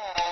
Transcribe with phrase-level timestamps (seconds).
[0.00, 0.27] Oh.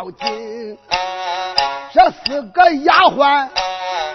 [0.00, 0.78] 要紧。
[1.92, 3.48] 这四个丫鬟，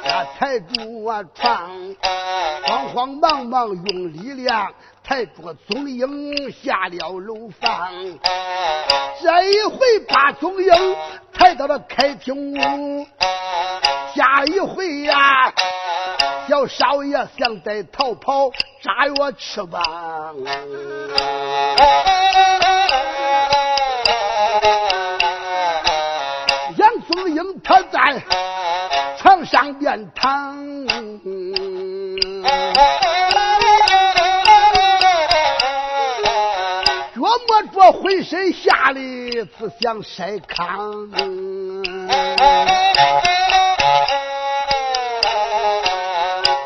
[0.03, 1.95] 那抬住啊床，
[2.65, 4.73] 慌慌忙忙用力量
[5.03, 7.91] 抬着宗英下了楼房。
[9.21, 10.95] 这一回把宗英
[11.31, 13.05] 抬到了开厅屋，
[14.15, 15.53] 下一回呀。
[16.47, 18.49] 小少爷想再逃跑，
[18.81, 19.83] 炸药翅膀。
[29.17, 30.55] 床上边躺，
[37.15, 41.09] 琢磨着浑身下的只想筛糠。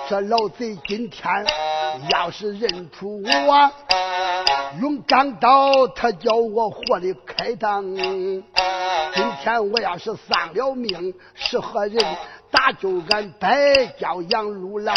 [0.09, 1.23] 这老贼今天
[2.11, 3.71] 要是认出我，
[4.81, 8.43] 用钢刀他叫我活的开膛。
[9.57, 11.97] 我要是丧了命，是何人
[12.51, 14.95] 咋就俺白叫杨六郎？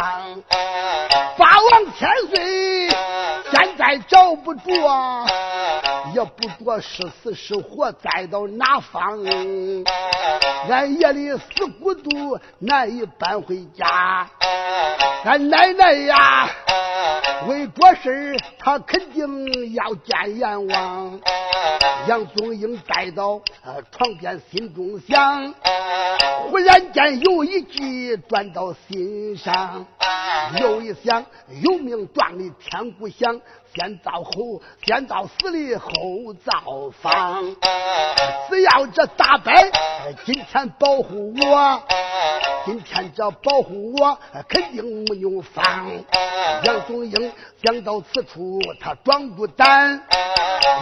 [1.38, 2.88] 八王千岁
[3.50, 4.64] 现在找不着，
[6.14, 9.24] 也不着是死是活，栽到哪方？
[10.68, 14.28] 俺夜里死孤独难以搬回家。
[15.24, 16.50] 俺奶奶呀，
[17.48, 21.20] 为这事他肯定要见阎王。
[22.08, 23.40] 杨宗英带到
[23.92, 25.54] 床边，心中想，
[26.50, 29.86] 忽然间有一句转到心上，
[30.60, 31.24] 又一想，
[31.62, 33.40] 有命撞的天鼓响。
[33.74, 35.88] 先造后，先造死里后
[36.44, 37.56] 造房。
[38.48, 39.52] 只要这大伯
[40.24, 41.82] 今天保护我，
[42.66, 44.18] 今天这保护我
[44.48, 45.90] 肯定没有妨。
[46.64, 47.32] 杨宗英
[47.64, 50.02] 想到此处，他壮不胆，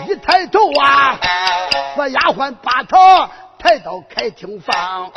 [0.08, 1.18] 一抬头啊，
[1.96, 5.12] 把丫鬟把他抬到开厅房。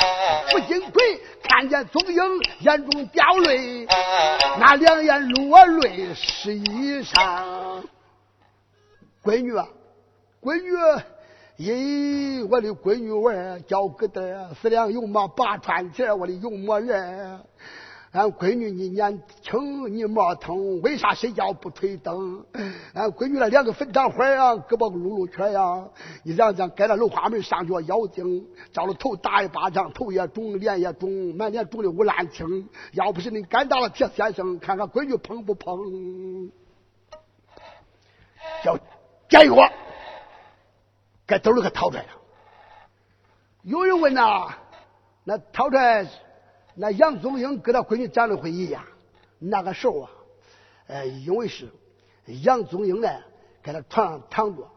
[0.52, 2.22] 不金奎看见踪影，
[2.60, 3.88] 眼中掉泪，
[4.60, 7.82] 那两眼落泪湿衣裳。
[9.24, 9.66] 闺女啊，
[10.42, 10.70] 闺女，
[11.58, 17.40] 咦，我的闺女娃叫个的，四两油馍八串钱，我的油馍人。
[18.14, 22.46] 俺闺女你年轻，你莫疼，为啥睡觉不吹灯？
[22.94, 25.90] 俺闺女那两个粉肠花啊，胳膊露露圈呀，
[26.24, 32.70] 一让让盖那楼花门上脚妖精，照了头打一巴掌，头也肿，脸也肿，满脸肿的乌烂青。
[32.92, 36.52] 要不是你干大了铁先生，看看闺女碰不碰？
[38.64, 38.78] 叫
[39.28, 39.56] 解药，
[41.26, 42.10] 搁兜里给掏出来了。
[43.64, 44.50] 有人问呐，
[45.24, 46.06] 那掏出来？
[46.76, 48.86] 那杨宗英跟他闺女讲了回忆呀，
[49.40, 50.12] 那个时候啊，
[50.88, 51.70] 呃，因为是
[52.26, 53.10] 杨宗英呢，
[53.64, 54.68] 在他床上躺着。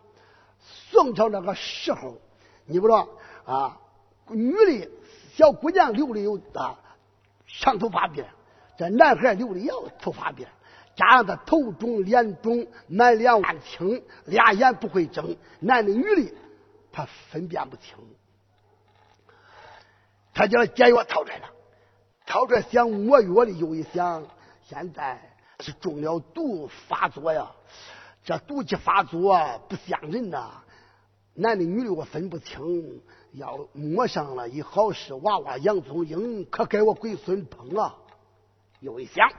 [0.91, 2.19] 宋朝那个时候，
[2.65, 3.09] 你不知道
[3.45, 3.81] 啊，
[4.29, 4.91] 女的
[5.35, 6.79] 小姑娘留的有啊
[7.47, 8.25] 长头发辫，
[8.77, 10.47] 这男孩留的也有头发辫，
[10.97, 16.35] 加上他头肿脸肿，满脸暗青，俩眼不会睁，男的女的
[16.93, 17.95] 他分辨不清，
[20.35, 21.51] 他叫解药掏出来了。
[22.27, 24.27] 掏出来想抹药的，又一想，
[24.69, 25.21] 现在
[25.61, 27.53] 是中了毒发作呀！
[28.25, 29.39] 这毒气发作
[29.69, 30.65] 不像人呐，
[31.35, 33.01] 男的女的我分不清，
[33.33, 37.95] 要抹上了一好事，娃娃杨宗英可给我龟孙碰啊！
[38.81, 39.31] 又一想，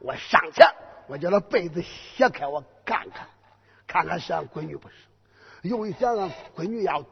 [0.00, 0.62] 我上去，
[1.08, 1.82] 我叫他被子
[2.16, 3.26] 掀开，我看看，
[3.88, 4.94] 看看是俺闺女不是？
[5.62, 7.04] 又一想，俺闺女要。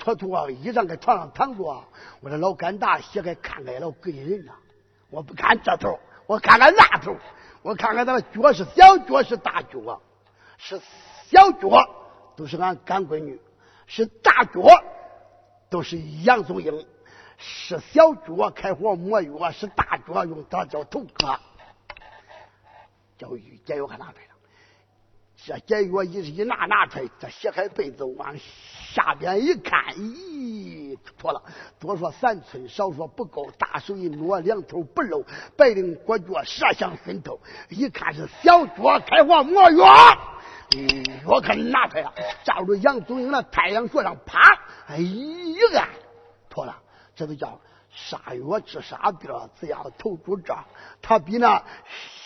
[0.00, 1.84] 脱脱衣裳，在床上躺着。
[2.20, 4.52] 我这老干大掀开看看，老给人呐。
[5.10, 7.14] 我不看这头，我看看那头。
[7.62, 10.00] 我看看他的脚是小脚是大脚，
[10.56, 10.80] 是
[11.28, 11.68] 小脚
[12.34, 13.38] 都是俺干闺女，
[13.86, 14.62] 是大脚
[15.68, 16.86] 都是杨宗英，
[17.36, 21.38] 是小脚开火磨药，是大脚用刀叫头割。
[23.18, 24.29] 叫玉解药还拿出来了，
[25.46, 28.36] 这解药一一拿拿出来，这血海被子往
[28.92, 31.42] 下边一看，咦，脱了，
[31.78, 35.24] 多说三寸，少说不够，大手一挪，两头不露，
[35.56, 37.40] 白绫裹脚，射向心头，
[37.70, 39.86] 一看是小脚开火磨药。
[40.76, 42.12] 嗯我可拿出来了，
[42.44, 44.38] 照着杨宗英那太阳穴上，啪，
[44.86, 45.88] 哎呀，
[46.48, 46.76] 妥了，
[47.16, 47.60] 这都叫
[47.90, 50.54] 杀药治杀病，只要头住这，
[51.02, 51.64] 他比那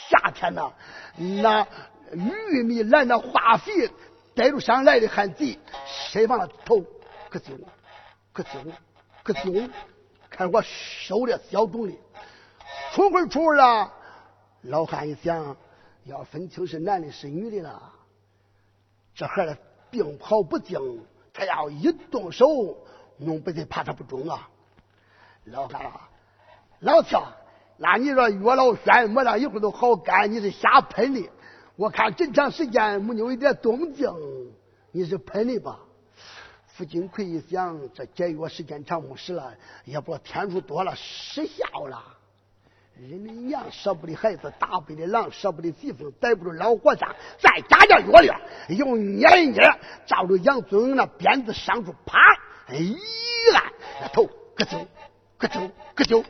[0.09, 0.73] 夏天呢，
[1.17, 1.67] 那
[2.15, 3.91] 玉米烂的化肥
[4.35, 6.87] 带着上来的汉贼，谁往那头咯
[7.31, 7.69] 啾咯
[8.35, 8.73] 啾咯
[9.25, 9.71] 啾，
[10.31, 11.99] 看我手的小东西，
[12.93, 13.93] 出会出了，
[14.63, 15.57] 老汉一想，
[16.05, 17.93] 要分清是男的是女的了。
[19.15, 19.57] 这孩子
[19.91, 20.79] 病跑不净，
[21.33, 22.47] 他要一动手，
[23.19, 24.49] 弄不得，怕他不中啊！
[25.45, 26.09] 老汉啊，
[26.81, 27.23] 老俏，
[27.77, 31.31] 那你说岳老轩磨了一会儿都好干，你是瞎喷的？
[31.77, 34.09] 我看这长时间没有一点动静，
[34.93, 35.81] 你是喷的吧？
[36.67, 39.55] 傅金奎一想，这解药时间长没使了，
[39.85, 42.03] 也不天数多了失效了。
[42.97, 49.61] 人的娘舍不得孩子，打不得狼，舍不得媳妇，逮不住老和尚，再加点药料，用捏一捏，
[50.07, 52.19] 照着杨宗英那鞭子上处，啪，
[52.69, 54.87] 哎呀，那头咯啾
[55.39, 56.25] 咯啾咯啾，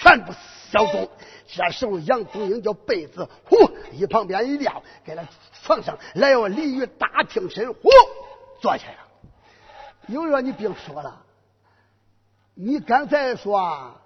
[0.00, 0.32] 全部
[0.70, 1.08] 消肿。
[1.46, 3.56] 这时候杨宗英叫被子呼
[3.92, 5.24] 一旁边一撂，给他
[5.62, 7.88] 床上来个鲤鱼大挺身，呼
[8.60, 8.98] 坐下了。
[10.08, 11.22] 有人说你别说了，
[12.54, 13.96] 你刚才说。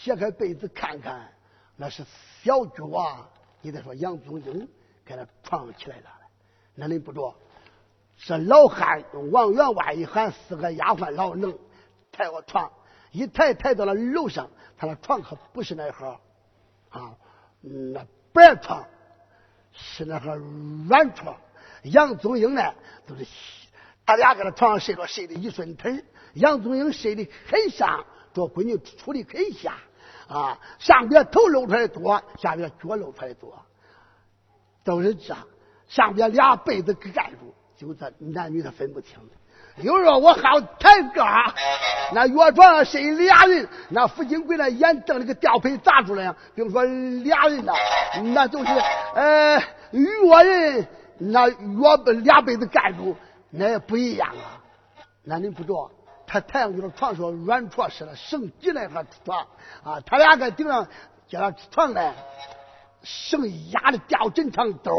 [0.00, 1.32] 掀开被子看看，
[1.76, 2.04] 那是
[2.42, 3.30] 小脚啊！
[3.60, 4.68] 你再说杨宗英
[5.04, 6.10] 给他床起来了，
[6.74, 7.32] 那你不着？
[8.16, 11.56] 这老汉王员外一喊，四个丫鬟老能
[12.10, 12.68] 抬我床，
[13.12, 16.18] 一抬抬到了楼上，他那床可不是那盒
[16.90, 17.16] 啊，
[17.60, 18.86] 那白床
[19.72, 20.36] 是那个
[20.88, 21.36] 软床。
[21.84, 22.74] 杨宗英呢，
[23.06, 23.26] 都是
[24.04, 26.04] 他俩搁那床上睡着，睡得一顺腿。
[26.34, 29.72] 杨宗英睡得很香，这闺女处理很香
[30.28, 33.64] 啊，上边头露出来多，下边脚露出来多，
[34.84, 35.36] 都是这。
[35.86, 39.16] 上边俩被子盖住，就这男女他分不清。
[39.28, 39.34] 的
[39.82, 41.26] 时候我好抬杠，
[42.12, 46.36] 那药床上睡俩人，那傅金贵那眼瞪的跟吊盆砸出来样。
[46.54, 47.72] 比如说俩人呐，
[48.34, 48.70] 那就是
[49.14, 50.86] 呃药人，
[51.18, 53.16] 那药俩被子盖住，
[53.50, 54.60] 那也不一样啊。
[55.24, 55.90] 那你不知道。
[56.30, 59.46] 他太阳就是床上软床似的，绳系那个床
[59.82, 60.86] 啊，他俩在顶上
[61.26, 62.12] 叫他床来，
[63.02, 63.40] 绳
[63.70, 64.92] 压的吊枕上兜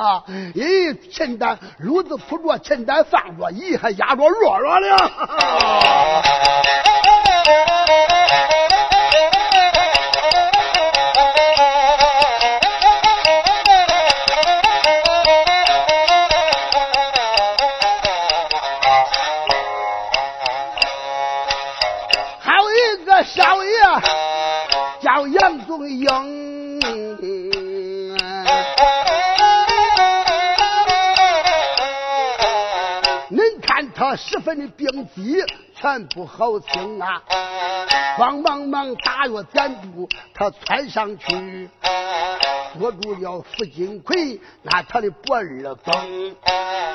[0.00, 0.24] 啊，
[0.54, 4.86] 咦，陈丹炉子铺着，陈丹放着，咦，还压着弱弱的。
[34.16, 35.36] 十分的病机，
[35.74, 37.22] 全不好听啊！
[38.16, 41.68] 慌忙忙打药点布，他窜上去，
[42.78, 46.36] 捉住了傅金奎，拿他的脖儿崩，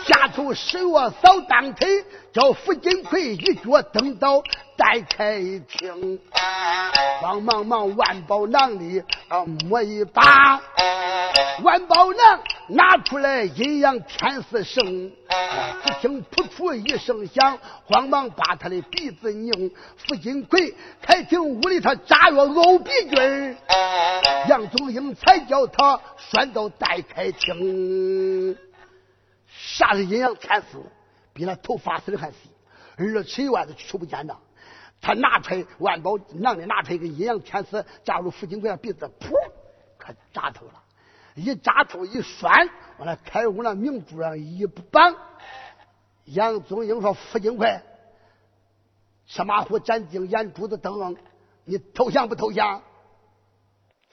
[0.06, 4.42] 下头使我扫当腿，叫傅金奎一脚蹬倒，
[4.78, 6.20] 带开庭。
[7.22, 10.62] 慌忙忙万宝囊里啊摸一把，
[11.64, 14.84] 万宝囊拿出来阴阳天丝绳。
[15.84, 19.72] 只听噗噗一声响，慌忙把他的鼻子拧。
[19.98, 23.58] 傅金奎开庭屋里，他扎药呕鼻菌
[24.48, 28.58] 杨宗英才叫他拴到待开庭。
[29.48, 30.84] 啥是阴阳天丝？
[31.34, 32.50] 比那头发丝还细，
[32.98, 34.36] 二尺以外都出不见的。
[35.02, 39.34] 他拿出万宝囊里拿出一个阴阳天丝，扎入傅金奎的鼻子，噗，
[39.98, 40.74] 可扎透了。
[41.36, 45.15] 一扎头一拴，往那开屋那明珠上一绑。
[46.24, 47.82] 杨宗英说：“付金奎，
[49.27, 51.15] 什马虎斩钉眼珠子瞪，
[51.65, 52.82] 你投降不投降？”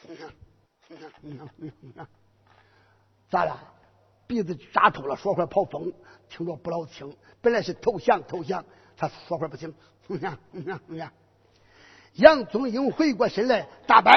[3.31, 3.57] 咋了？
[4.27, 5.93] 鼻子扎透了，说话跑风，
[6.29, 7.17] 听着不老清。
[7.41, 8.65] 本来是投降，投降，
[8.97, 9.75] 他说话不行。
[12.15, 14.13] 杨宗英回过身来，大伯。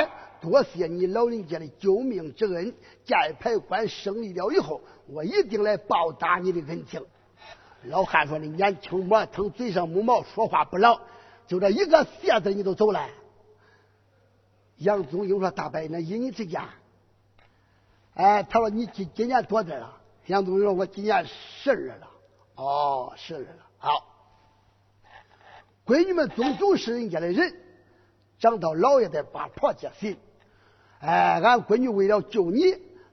[0.46, 2.74] 多谢你老人家的救命之恩，
[3.04, 7.04] 寨牌关胜利了以后，我一定来报答你的恩情。
[7.84, 11.00] 老汉说：“你年轻磨腾，嘴上没毛，说话不牢。
[11.48, 13.08] 就这一个谢字，你都走了。
[14.78, 16.62] 杨宗英说：“大伯，那依你之见。”
[18.16, 22.08] 哎，他说：“你今今年多大了？”杨宗英说：“我今年十二了。”
[22.56, 23.68] 哦，十二了。
[23.78, 23.90] 好，
[25.86, 27.54] 闺女们终究是人家的人，
[28.40, 30.18] 长到老爷的把婆家心。
[31.06, 32.62] 哎，俺闺女为了救你，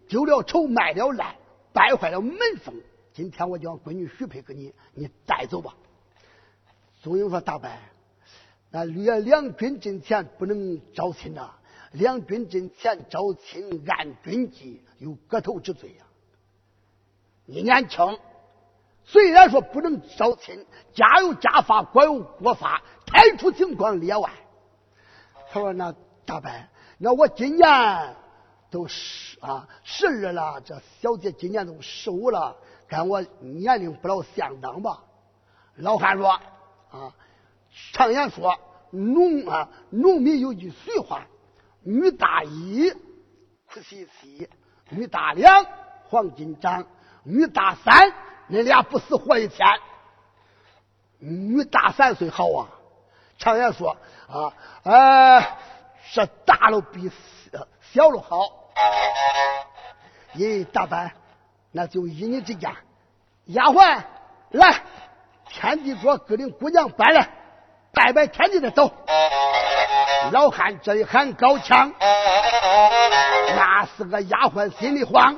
[0.08, 1.34] 丢了丑，卖了烂，
[1.75, 2.75] 败坏了门风。
[3.12, 5.75] 今天我将闺女许配给你，你带走吧。
[7.02, 7.68] 宗英说：“大伯。”
[8.72, 11.50] 那两两军阵前不能招亲呐，
[11.90, 16.06] 两军阵前招亲按军纪有割头之罪呀。
[17.44, 18.18] 你年轻，
[19.04, 24.30] 虽然说不能招亲，家有家法，国有国法，太出情况例外。
[25.50, 25.94] 他说：“那
[26.25, 26.50] 大伯，
[26.99, 28.16] 那我今年
[28.70, 32.56] 都十啊十二了，这小姐今年都十五了，
[32.88, 35.02] 跟我年龄不老相当吧？”
[35.76, 36.30] 老汉说
[36.90, 37.14] ：“啊。”
[37.94, 38.58] 常言说，
[38.90, 41.26] 农啊，农民有句俗话
[41.80, 44.46] ：“女大一，苦兮兮；
[44.90, 45.64] 女大两，
[46.04, 46.84] 黄金长；
[47.25, 48.12] 女大三，
[48.46, 49.66] 你俩不死活一天。”
[51.18, 52.68] 女大三岁好啊。
[53.38, 53.96] 常言说
[54.28, 55.40] 啊，呃，
[56.04, 57.11] 是大了比
[57.80, 58.38] 小了好。
[60.35, 61.11] 咦，大伯，
[61.71, 62.71] 那就依你之见。
[63.47, 64.02] 丫鬟，
[64.50, 64.82] 来，
[65.49, 67.28] 天地桌各领姑娘搬来。
[67.94, 68.90] 拜拜天地的走，
[70.32, 71.92] 老汉这一喊高腔，
[73.54, 75.37] 那四个丫鬟心里慌，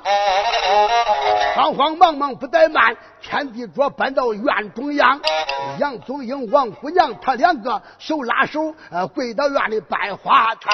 [1.54, 5.20] 慌慌忙忙不怠慢，天地桌搬到院中央，
[5.78, 10.72] 杨宗英、王姑娘他两个手拉手，呃，跪到院里拜花堂。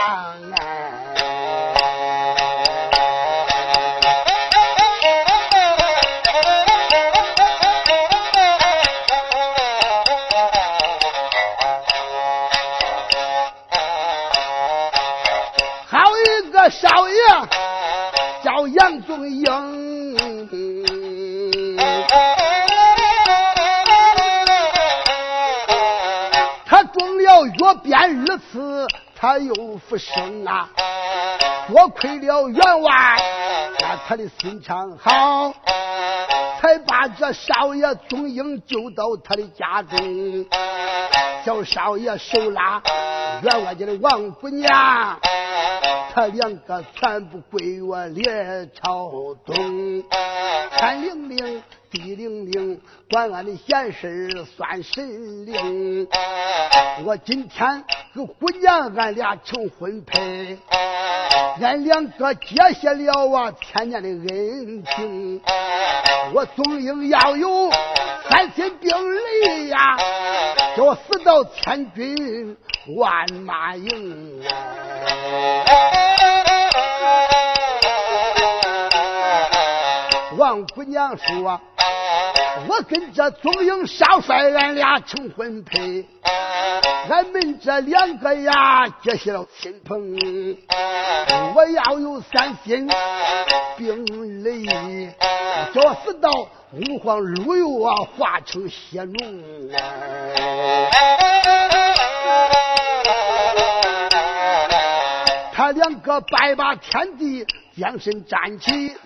[16.68, 17.16] 少爷
[18.44, 19.44] 叫杨宗英，
[28.30, 30.68] 这次，他又复生啊！
[31.66, 33.16] 多亏了员外，
[34.06, 35.52] 他的心肠好，
[36.60, 40.46] 才把这少爷宗英救到他的家中。
[41.44, 42.80] 小少爷手拉
[43.42, 45.18] 员外家的王姑娘。
[46.12, 49.10] 他两个全部归我列朝
[49.44, 50.04] 东，
[50.76, 56.06] 天灵灵，地灵灵，管俺的闲事算神灵。
[57.04, 60.58] 我今天跟姑娘俺俩成婚配，
[61.60, 65.40] 俺两个结下了啊千年的恩情。
[66.34, 67.70] 我总应要有
[68.28, 69.96] 三千兵力呀，
[70.76, 72.56] 叫我死到千军
[72.96, 74.42] 万马营。
[80.36, 81.60] 王姑娘说
[82.68, 86.06] ：“我跟这宗英少帅，俺俩成婚配，
[87.08, 90.18] 俺们这两个呀结下了亲朋。
[91.54, 92.88] 我要有三心
[93.76, 95.12] 兵雷，
[95.74, 96.30] 叫我死到
[96.72, 99.14] 五黄路油啊，化成血浓。”
[105.52, 107.46] 他两个拜把天地，
[107.78, 108.96] 将身站起。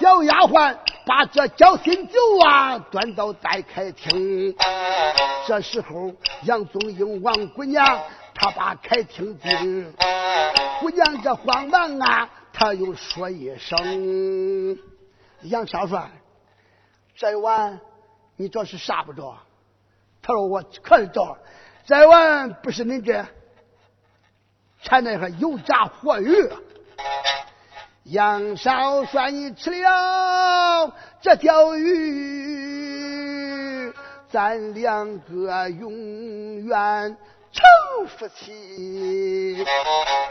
[0.00, 4.54] 小丫鬟把这交心酒啊端到待开厅。
[5.46, 6.12] 这时候
[6.44, 7.84] 杨宗英王姑娘
[8.34, 9.92] 她把开厅进，
[10.80, 14.78] 姑娘这慌忙啊，她又说一声
[15.42, 16.10] ：“杨少帅，
[17.16, 17.80] 这碗
[18.36, 19.36] 你这是啥不着？”
[20.22, 21.36] 他说：“我可是着，
[21.86, 23.24] 这碗不是恁这。”
[24.80, 26.32] 馋那个油炸活鱼，
[28.10, 33.12] 杨少帅，你吃了这条鱼，
[34.30, 35.92] 咱两个永
[36.64, 37.14] 远
[37.52, 37.62] 成
[38.06, 39.62] 夫妻。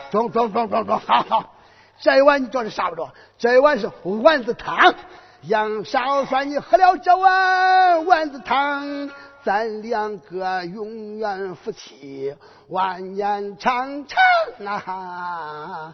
[0.09, 1.53] 中中中中中，好好，
[1.99, 3.13] 这一碗你这是啥不着？
[3.37, 3.91] 这一碗是
[4.23, 4.95] 丸子汤。
[5.43, 9.11] 杨少帅，你喝了这碗丸子汤。
[9.43, 12.35] 咱两个永远夫妻，
[12.69, 14.17] 万年长长
[14.65, 15.93] 啊！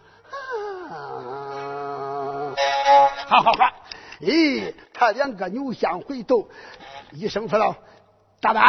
[3.27, 3.73] 好好好！
[4.19, 6.47] 咦，他两个扭向回头，
[7.11, 7.75] 一声说道
[8.39, 8.61] ：“大伯，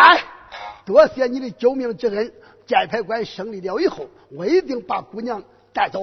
[0.84, 2.32] 多谢你的救命之恩。
[2.66, 5.42] 箭牌关胜利了以后，我一定把姑娘
[5.72, 6.00] 带走。”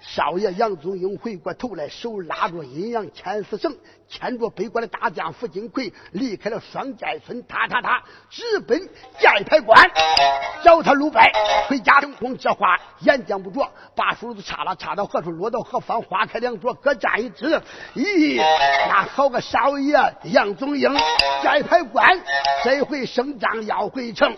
[0.00, 3.76] 少爷杨宗英回过头来，手拉着阴阳牵丝绳，
[4.08, 8.00] 牵着北关的大将傅金奎，离开了双寨村，他他他
[8.30, 8.88] 直奔
[9.18, 9.90] 寨牌关，
[10.62, 11.32] 找他鲁败
[11.68, 12.00] 回家。
[12.00, 17.60] 成功这话言讲不着，把梳子插了，插到何处落到何方，花开两朵，各占一枝。
[17.96, 18.40] 咦，
[18.88, 20.96] 那好个少爷杨宗英，
[21.42, 22.08] 寨牌关
[22.62, 24.32] 这回声张要回城，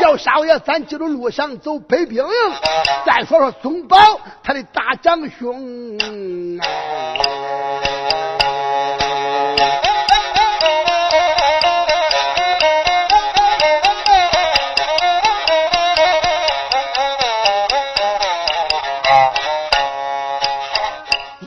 [0.00, 2.24] 叫少爷咱记住路上走北兵。
[3.04, 3.98] 再说说宗保
[4.44, 4.64] 他的。
[4.76, 5.96] 大长兄，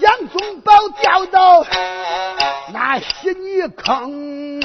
[0.02, 1.64] 杨宗保掉到
[2.74, 4.60] 那稀泥坑。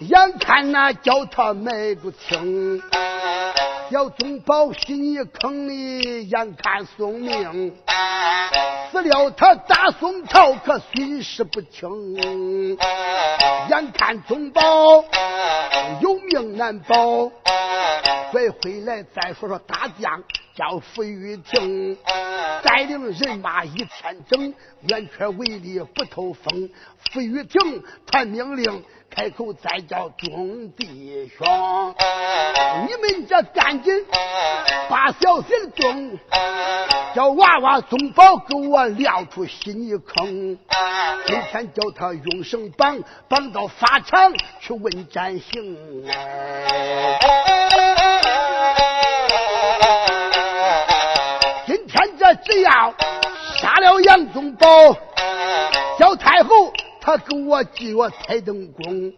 [0.00, 2.80] 眼看那叫他迈不清，
[3.90, 7.74] 小宗保稀泥坑里，眼看送命，
[8.92, 12.78] 死了他大宋朝可损失不轻。
[13.70, 14.62] 眼看宗保
[16.00, 17.30] 有命难保，
[18.30, 20.22] 快回来再说说大将
[20.54, 21.96] 叫傅玉婷，
[22.62, 24.54] 带领人马一千整，
[24.88, 26.70] 圆圈围里不透风。
[27.10, 28.84] 傅玉婷传命令。
[29.10, 31.94] 开口再叫众弟兄，
[32.86, 34.04] 你们这赶紧
[34.90, 36.18] 把小心中
[37.14, 40.58] 叫娃娃宗保给我撂出稀泥坑。
[41.26, 46.04] 今天叫他用绳绑，绑到法场去问斩刑。
[54.08, 54.66] 杨宗保，
[55.98, 56.72] 小太后。
[57.00, 59.12] 他给我记我太等功，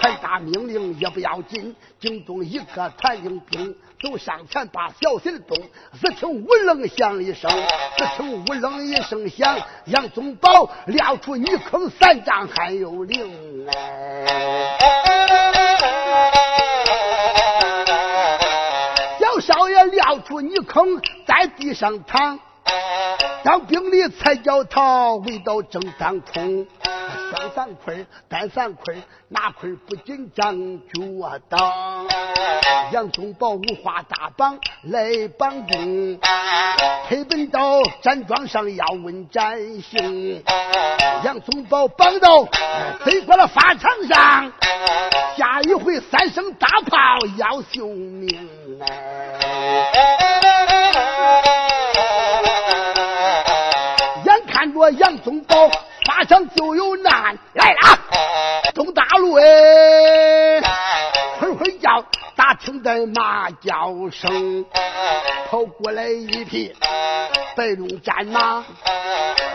[0.00, 1.76] 传达命令也不要紧。
[2.00, 5.56] 京中一个传令兵走上前，把小心动。
[6.00, 7.48] 只听无楞响一声，
[7.96, 14.78] 只听无楞一声响，杨宗保撂出泥坑三丈还有灵哎！
[19.20, 22.40] 小少爷撂出泥坑，在地上躺，
[23.44, 26.66] 当兵的才叫他围到正当空。
[27.32, 28.94] 三三块，单三块，
[29.28, 30.54] 哪块不紧张
[30.88, 32.06] 就我当。
[32.92, 36.20] 杨宗保五花大绑来绑兵，
[37.08, 40.42] 黑本到站桩上要问斩刑。
[41.24, 42.44] 杨宗保绑到
[43.04, 44.52] 飞过了法场上，
[45.36, 48.28] 下一回三声大炮要救命
[54.82, 55.70] 着杨宗保。
[56.08, 60.60] 马上就有难来了，东大路哎，
[61.38, 64.66] 会会叫，打听的马叫声，
[65.48, 66.74] 跑过来一匹
[67.54, 68.64] 白龙战马，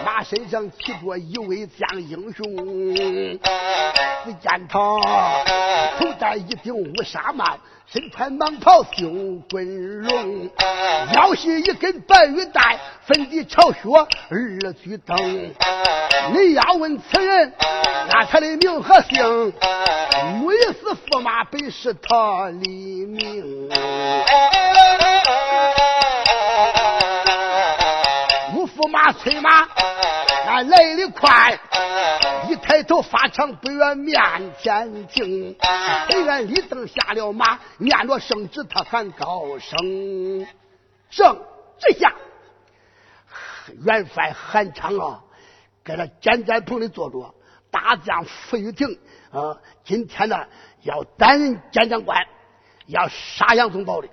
[0.06, 2.46] 马身上骑着一位将英雄，
[4.24, 4.80] 只见他
[6.00, 7.58] 头戴一顶乌纱帽。
[7.94, 9.10] 身穿蟒袍绣
[9.50, 10.50] 滚龙，
[11.14, 13.80] 腰系一根白玉带，粉底朝靴
[14.30, 15.16] 二举灯。
[16.34, 17.54] 你要问此人，
[18.10, 19.54] 那他的名和姓？
[20.36, 23.70] 木一是驸马，本是他李明。
[28.54, 29.66] 五驸马催马，
[30.46, 31.58] 那来的快。
[32.58, 35.56] 一抬头，发长不远，面前停。
[36.10, 40.48] 黑暗里灯下了马，念着圣旨，他喊高声
[41.12, 41.40] ：“圣
[41.78, 42.16] 旨下！”
[43.86, 45.24] 元帅韩昌啊，
[45.86, 47.36] 在那尖寨棚里坐着。
[47.70, 48.98] 大将傅玉亭
[49.30, 50.48] 啊，今天呢
[50.82, 52.26] 要担任监将官，
[52.88, 54.08] 要杀杨宗保的。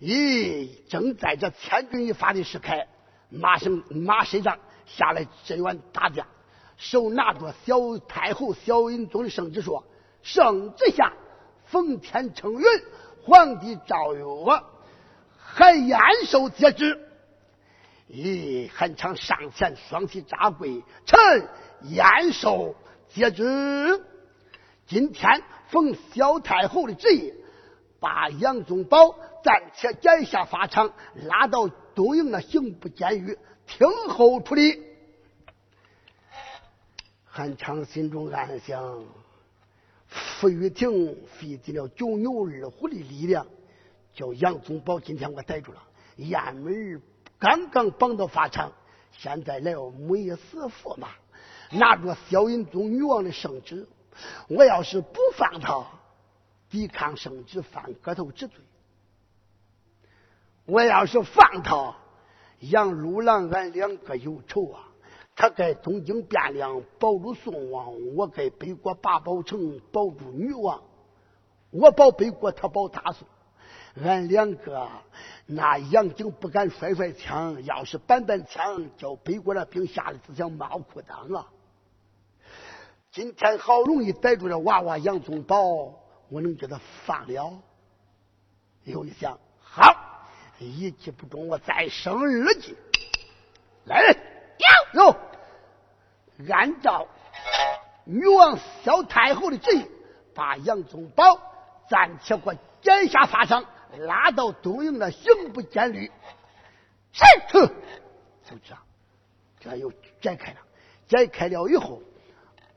[0.00, 2.70] 咦，正在这千钧一发的时刻，
[3.28, 6.26] 马身马身上下来这员大将。
[6.82, 9.84] 手拿着小太后小英宗的圣旨，说
[10.20, 11.12] ：“圣旨下，
[11.64, 12.64] 奉天承运，
[13.22, 14.24] 皇帝诏曰，
[15.38, 16.98] 还延寿接旨。”
[18.10, 21.48] 咦，韩昌上前双膝扎跪，臣
[21.82, 22.74] 延寿
[23.08, 24.04] 接旨。
[24.84, 27.32] 今天奉小太后的旨意，
[28.00, 29.14] 把杨宗保
[29.44, 34.90] 暂且斩下法场，拉到东营的刑部监狱，听候处理。
[37.34, 39.02] 韩昌心中暗想：
[40.06, 43.46] 傅玉婷费尽了九牛二虎的力量，
[44.12, 45.82] 叫杨宗保今天给我逮住了。
[46.16, 47.00] 雁门
[47.38, 48.70] 刚刚绑到法场，
[49.12, 51.08] 现在来了没死驸马，
[51.70, 53.88] 拿着萧云宗女王的圣旨。
[54.48, 55.86] 我要是不放他，
[56.68, 58.60] 抵抗圣旨，犯割头之罪。
[60.66, 61.96] 我要是放他，
[62.58, 64.91] 杨禄郎俺两个有仇啊！
[65.42, 70.80] 他该东京汴梁保住宋王，我该北国八宝城保住女王。
[71.72, 73.26] 我保北国，他保大宋。
[74.00, 74.88] 俺两个
[75.46, 81.48] 那杨景不敢甩甩枪，要是板板枪，叫北国的兵吓得只想冒裤裆啊！
[83.10, 85.58] 今天好容易逮住这娃娃杨宗保，
[86.28, 87.52] 我能给他放了？
[88.84, 90.28] 又一想，好，
[90.60, 92.76] 一计不中，我再生二计。
[93.86, 94.16] 来人，
[94.94, 95.16] 有有，
[96.48, 97.06] 按照
[98.04, 99.86] 女王萧太后的旨意，
[100.34, 101.24] 把杨宗保
[101.88, 103.64] 暂且给我剪下发场。
[103.98, 106.10] 拉到东营的刑部监狱，
[107.12, 107.68] 是，哼，
[108.42, 108.82] 就这样，
[109.60, 110.58] 这又解开了。
[111.08, 112.00] 解开了以后，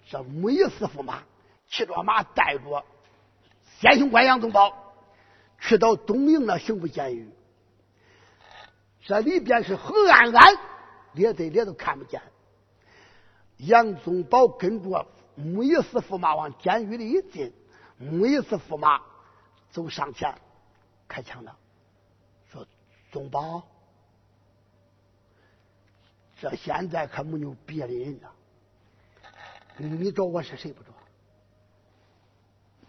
[0.09, 1.23] 这木仪四驸马
[1.69, 2.83] 骑着马，带着
[3.79, 4.73] 先行官杨宗保，
[5.61, 7.33] 去到东营的刑部监狱。
[9.05, 10.57] 这里边是黑暗暗，
[11.13, 12.21] 连队连都看不见。
[13.57, 17.53] 杨宗保跟着木仪四驸马往监狱里一进，
[17.97, 19.01] 木仪四驸马
[19.71, 20.37] 走上前。
[21.07, 21.55] 开枪了，
[22.51, 22.65] 说
[23.11, 23.61] ：“宗保，
[26.39, 28.31] 这现在可没有别的人了。
[29.77, 30.89] 你找我是谁不着？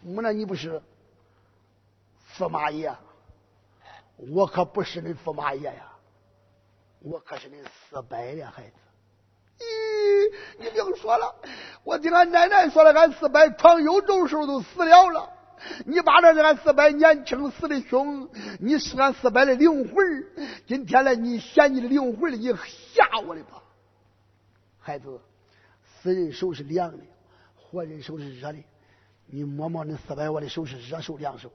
[0.02, 0.82] 我那你不是
[2.34, 2.96] 驸马爷？
[4.16, 5.92] 我可不是你驸马爷呀，
[7.00, 8.76] 我可是你四伯的孩子。
[9.58, 9.64] 咦，
[10.58, 11.34] 你别说了，
[11.84, 15.32] 我听俺奶奶说了，俺四伯闯幽州时候都死了了。”
[15.86, 18.28] 你把这俺四伯年轻死的凶，
[18.60, 19.94] 你是俺四伯的灵魂
[20.66, 23.62] 今天来，你显你的灵魂你吓我的吧，
[24.78, 25.18] 孩子，
[25.82, 27.04] 死人手是凉的，
[27.54, 28.58] 活人手是热的。
[29.28, 31.50] 你摸摸那四伯，我的手是热手凉手。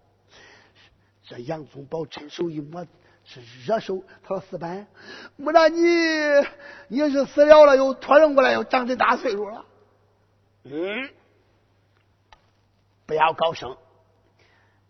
[1.24, 2.84] 这杨宗保伸手一摸，
[3.40, 4.04] 是热手。
[4.24, 4.86] 他说：“四百，
[5.38, 5.82] 没那你，
[6.90, 9.66] 你是死了了，又托人过来，又长这大岁数了。”
[10.64, 11.10] 嗯，
[13.06, 13.78] 不要高声。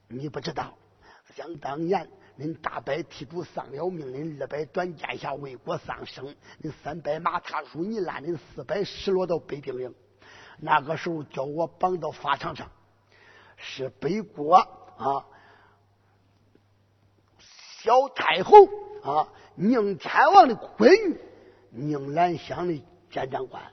[0.07, 0.77] 你不知道，
[1.35, 9.93] 想当年，恁大伯替主丧了命，恁二伯短剑下为国丧生，恁三伯马踏如泥烂，恁四伯失落到北兵营。
[10.59, 12.69] 那个时候叫我绑到法场上，
[13.55, 15.25] 是北国啊，
[17.83, 18.65] 小太后
[19.03, 21.17] 啊，宁天王的闺女，
[21.71, 23.63] 宁兰香的监长官，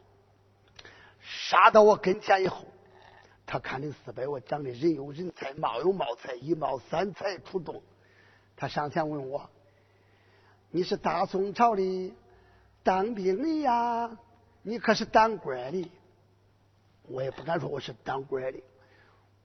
[1.20, 2.64] 杀到我跟前以后。
[3.50, 7.82] 他看那四百我长得人有人才，貌有貌才，一貌三才出众。
[8.56, 9.48] 他上前问我
[10.70, 12.12] ：“你是大宋朝的
[12.82, 14.18] 当兵的呀？
[14.62, 15.90] 你可是当官的？”
[17.08, 18.62] 我也不敢说我是当官的，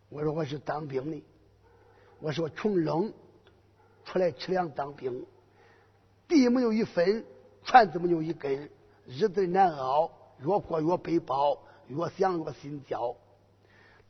[0.10, 1.24] 我说我是当兵的。
[2.20, 3.14] 我说穷冷，
[4.06, 5.26] 出来吃粮当兵，
[6.28, 7.26] 地没有一分，
[7.64, 8.70] 船子没有一根，
[9.06, 13.16] 日子难熬，越过越背包，越想越心焦。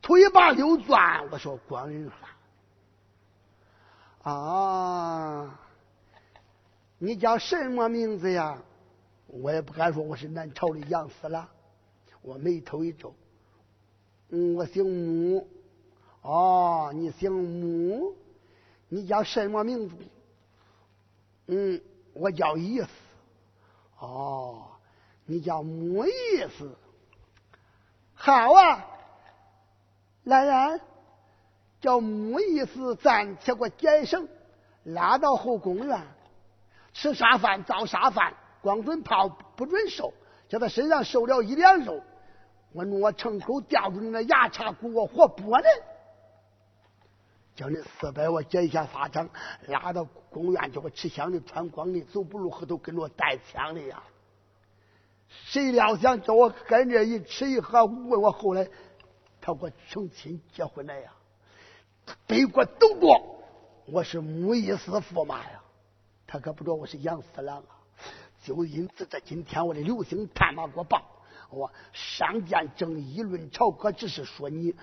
[0.01, 5.59] 腿把溜钻，我说光人法啊！
[6.97, 8.61] 你叫什么名字呀？
[9.27, 11.47] 我也不敢说我是南朝的杨四郎，
[12.21, 13.13] 我眉头一皱，
[14.29, 15.47] 嗯，我姓穆。
[16.21, 18.15] 哦，你姓穆，
[18.93, 19.95] 你叫什么名字？
[21.47, 21.81] 嗯，
[22.13, 22.87] 我叫意思。
[23.97, 24.67] 哦，
[25.25, 26.11] 你叫木意
[26.55, 26.77] 思。
[28.13, 28.85] 好啊。
[30.25, 30.81] 来人，
[31.81, 34.27] 叫木意思暂且给我解绳，
[34.83, 35.99] 拉到后宫院，
[36.93, 40.13] 吃啥饭造啥饭，光准泡不准收，
[40.47, 41.99] 叫他身上受了一两肉，
[42.73, 45.67] 我弄我成口吊住你那牙叉骨，我活剥呢。
[47.55, 49.29] 叫你四百我解一下法场，
[49.67, 54.03] 拉到公园，叫我吃香的穿光的，走不路后头跟着带枪的呀。
[55.27, 58.67] 谁料想叫我跟着一吃一喝，问我后来。
[59.45, 61.11] 他给我成亲结婚了呀！
[62.25, 63.43] 北国都过，
[63.87, 65.61] 我是穆义思驸马呀，
[66.25, 67.75] 他可不知道我是杨四郎啊。
[68.41, 71.01] 就因此，这今天我的刘星探马给我报，
[71.49, 74.73] 我上见正议论朝歌，只是说你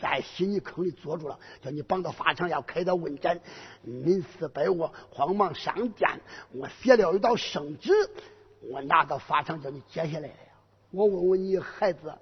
[0.00, 3.40] 在稀泥坑里坐住了，叫你绑到法场要开刀问斩。
[3.86, 6.08] 恁四伯我慌忙上殿，
[6.52, 7.92] 我写了一道圣旨，
[8.70, 10.34] 我拿到法场叫你接下来了。
[10.90, 12.14] 我问问你孩子。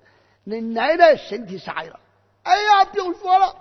[0.47, 2.01] 恁奶奶身体啥样？
[2.43, 3.55] 哎呀，不用说了，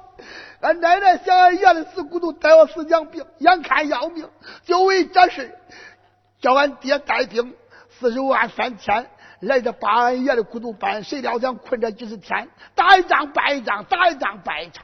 [0.62, 4.30] 俺奶奶想俺爷的死骨头带我死养病，眼看要命，
[4.64, 5.54] 就为这事，
[6.40, 7.54] 叫俺爹带兵
[7.90, 9.10] 四十万三千
[9.42, 11.04] 来这把俺爷的孤独，半。
[11.04, 14.84] 谁料想困这几十天，打一仗败一仗，打一仗败一仗。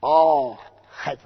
[0.00, 0.56] 哦，
[0.90, 1.24] 孩子，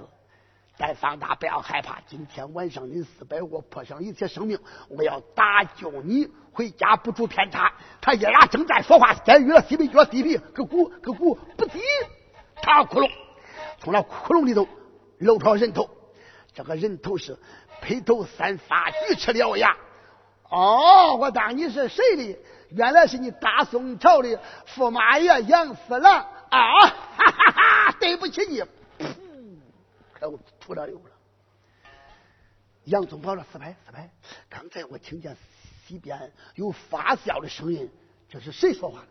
[0.77, 1.99] 但放大不要害怕。
[2.07, 4.59] 今天晚上你四百我破上一切生命，
[4.89, 7.71] 我要打救你回家，不出偏差。
[8.01, 11.79] 他爷俩正在说话，监狱了，西北角地皮，个鼓个鼓不急，
[12.61, 13.09] 他窟窿，
[13.79, 14.67] 从那窟窿里头
[15.19, 15.89] 露出人头，
[16.53, 17.37] 这个人头是
[17.81, 19.73] 披头散发，锯齿獠牙。
[20.51, 22.37] 哦，我当你是谁的？
[22.69, 26.87] 原来是你大宋朝的驸马爷杨四郎啊！
[26.87, 27.91] 哈哈哈！
[27.99, 28.67] 对不起你，噗，
[30.13, 31.11] 可我吐了流了。
[32.85, 34.09] 杨宗保说：“四排四排，
[34.49, 35.35] 刚才我听见
[35.85, 37.89] 西边有发笑的声音，
[38.29, 39.03] 这是谁说话？”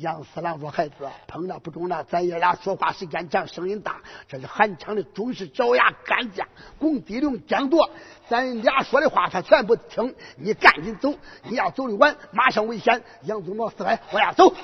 [0.00, 0.94] 杨四郎说：“孩子，
[1.26, 2.04] 碰了不中了。
[2.04, 4.00] 咱爷俩说话时间长，声音大。
[4.26, 6.46] 这是韩昌的忠实爪牙干将
[6.78, 7.90] 巩地龙江夺，
[8.28, 10.14] 咱俩说的话他全不听。
[10.36, 14.54] 你赶紧走，你要走的晚，马上危险。”杨宗保四海，我要走。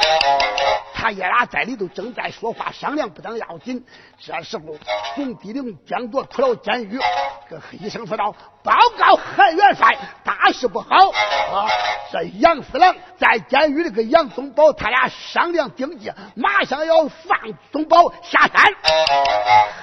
[0.95, 3.85] 他爷俩在里头正在说话商量，不当要紧。
[4.19, 4.65] 这时候，
[5.17, 6.99] 巩地龙江夺出了监狱，
[7.51, 11.69] 跟一声说道：“报告韩元帅，大事不好啊！
[12.11, 17.39] 这杨四郎在监狱里跟杨宗保他。”俩商量定计，马上要放
[17.71, 18.73] 宗保下山。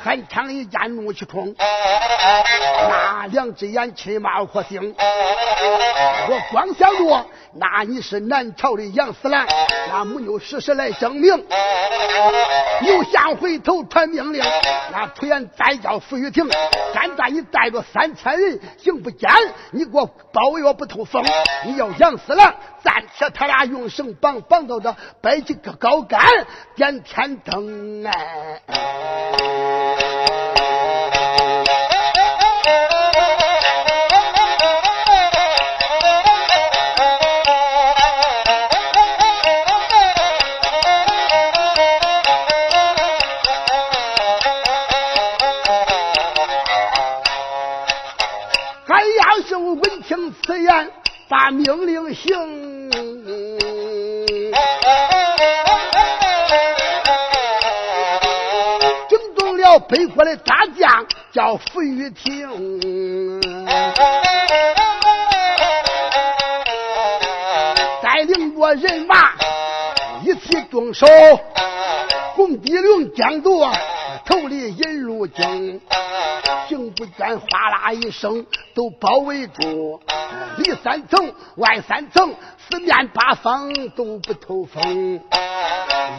[0.03, 4.95] 韩昌一见怒气冲，那两只眼气冒火星。
[4.97, 9.45] 我光想着，那你是南朝的杨四郎，
[9.91, 11.31] 那没有事实来证明。
[12.81, 14.43] 又想回头传命令，
[14.91, 16.49] 那突然再叫傅玉婷，
[16.93, 19.29] 现在你带着三千人行不见，
[19.71, 21.23] 你给我包围我不透风。
[21.65, 22.53] 你要杨四郎。
[22.83, 26.19] 暂且他俩用绳绑绑到这，摆几个高杆，
[26.75, 28.59] 点天灯哎。
[51.31, 52.91] 把命令行。
[59.87, 63.39] 北国的大将叫傅玉亭，
[68.01, 69.31] 带领着人马
[70.25, 71.07] 一起动手，
[72.35, 73.65] 攻敌龙江渡，
[74.25, 75.79] 头里引入京，
[76.71, 80.01] 行不见哗啦一声都包围住，
[80.57, 85.19] 里三层外三层，四面八方都不透风，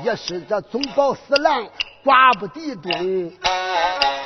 [0.05, 1.67] 也是这总保四郎。
[2.05, 3.31] 寡不敌众，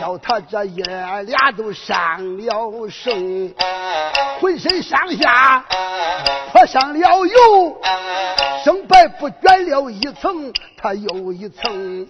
[0.01, 3.55] 叫他这爷俩都伤了身，
[4.41, 5.62] 浑身上下
[6.53, 7.79] 泼上了油，
[8.65, 12.09] 生白不卷了一层，他又一层，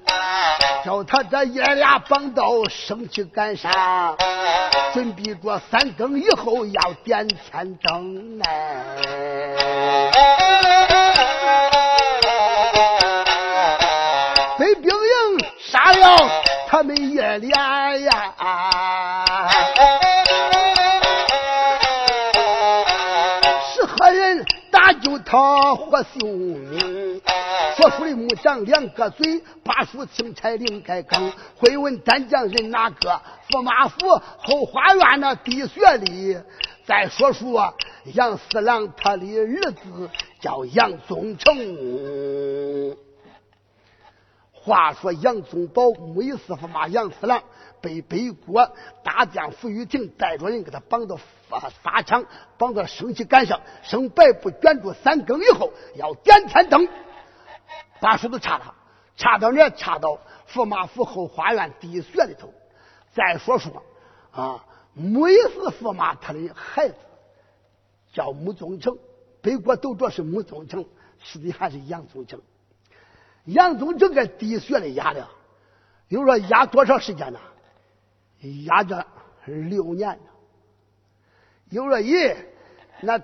[0.85, 3.73] 叫他这爷俩绑到生气杆上，
[4.95, 8.45] 准备着三更以后要点天灯呢。
[16.77, 18.35] 他们爷俩呀！
[23.73, 26.29] 是何人打救他活性
[26.69, 27.23] 命？
[27.79, 31.33] 说书的木匠两个嘴，把书钦差另盖更。
[31.57, 33.23] 会问单将人哪个？
[33.49, 33.97] 驸马府
[34.37, 36.37] 后花园那地穴里。
[36.85, 37.73] 再说说，
[38.12, 40.11] 杨四郎他的儿子
[40.43, 41.57] 叫杨宗成。
[44.67, 47.41] 话说杨宗保木一四驸马杨四郎
[47.81, 48.69] 被北国
[49.05, 51.17] 大将傅玉亭带着人给他绑到
[51.49, 52.25] 发发场，
[52.59, 56.89] 绑到升旗杆上，升白布卷住三更以后要点天灯，
[58.01, 58.75] 把书都插他，
[59.17, 59.71] 插到哪？
[59.71, 60.19] 插到
[60.53, 62.53] 驸马府后花园地穴里头。
[63.15, 63.85] 再说说
[64.33, 66.97] 啊，木一四驸马他的孩子
[68.13, 68.99] 叫穆宗成，
[69.41, 70.85] 北国都说是穆宗成，
[71.23, 72.41] 实际还是杨宗成。
[73.47, 75.27] 杨宗正在地穴里压的，
[76.09, 77.41] 比如说压多长时间呢？
[78.65, 79.07] 压着
[79.45, 80.25] 六年呢。
[81.71, 82.37] 有说咦，
[83.01, 83.21] 那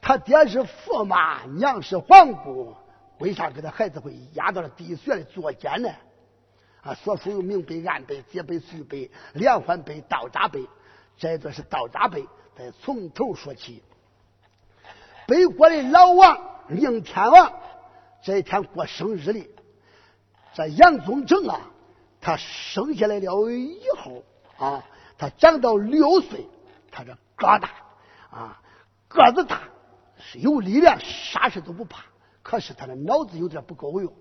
[0.00, 2.74] 他爹是驸马，娘是皇姑，
[3.18, 5.90] 为啥给他孩子会压到了地穴里做监呢？
[6.82, 10.66] 啊，说书有明背、暗背、结背、虚背、连环背、倒扎背，
[11.16, 13.82] 这个是倒扎背，得从头说起。
[15.26, 16.38] 北国的老王
[16.70, 17.52] 应天王
[18.22, 19.50] 这一天过生日哩。
[20.54, 21.60] 这杨宗成啊，
[22.20, 24.24] 他生下来了以后
[24.56, 24.84] 啊，
[25.18, 26.46] 他长到六岁，
[26.92, 27.70] 他这个大
[28.30, 28.62] 啊，
[29.08, 29.62] 个子大，
[30.16, 32.04] 是有力量，啥事都不怕。
[32.42, 34.12] 可是他的脑子有点不够用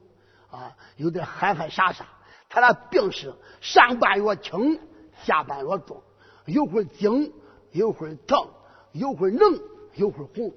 [0.50, 2.08] 啊，有点憨憨傻傻。
[2.50, 4.80] 他那病是上半月轻，
[5.24, 6.02] 下半月重，
[6.46, 7.32] 有会儿惊，
[7.72, 8.50] 有会儿疼，
[8.92, 9.60] 有会儿冷，
[9.96, 10.52] 有会儿红。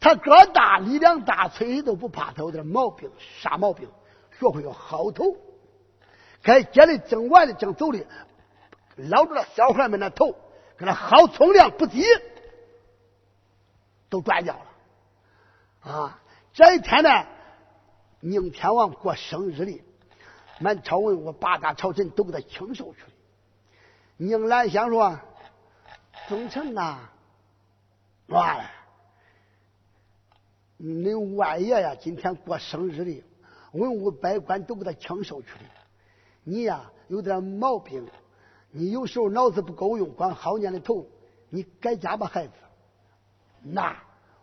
[0.00, 3.88] 他个大，力量大，谁都不怕他有点毛病，啥毛病？
[4.38, 5.36] 学会要薅头，
[6.42, 8.06] 该接的正完的正走的，
[8.96, 10.36] 捞住了小孩们的头，
[10.76, 12.04] 给他薅从良不急，
[14.08, 15.92] 都断掉了。
[15.92, 16.20] 啊，
[16.52, 17.26] 这一天呢，
[18.20, 19.82] 宁天王过生日的，
[20.60, 23.08] 满朝文武八大朝臣都给他庆寿去了。
[24.16, 25.18] 宁兰香说
[26.28, 27.10] ：“忠臣呐，
[28.26, 28.70] 完了。”
[30.80, 33.24] 你外爷呀，今天过生日的，
[33.72, 35.70] 文武百官都给他庆寿去了。
[36.44, 38.06] 你呀，有点毛病，
[38.70, 41.04] 你有时候脑子不够用，光好念的头。
[41.50, 42.52] 你改嫁吧，孩子。
[43.62, 43.96] 那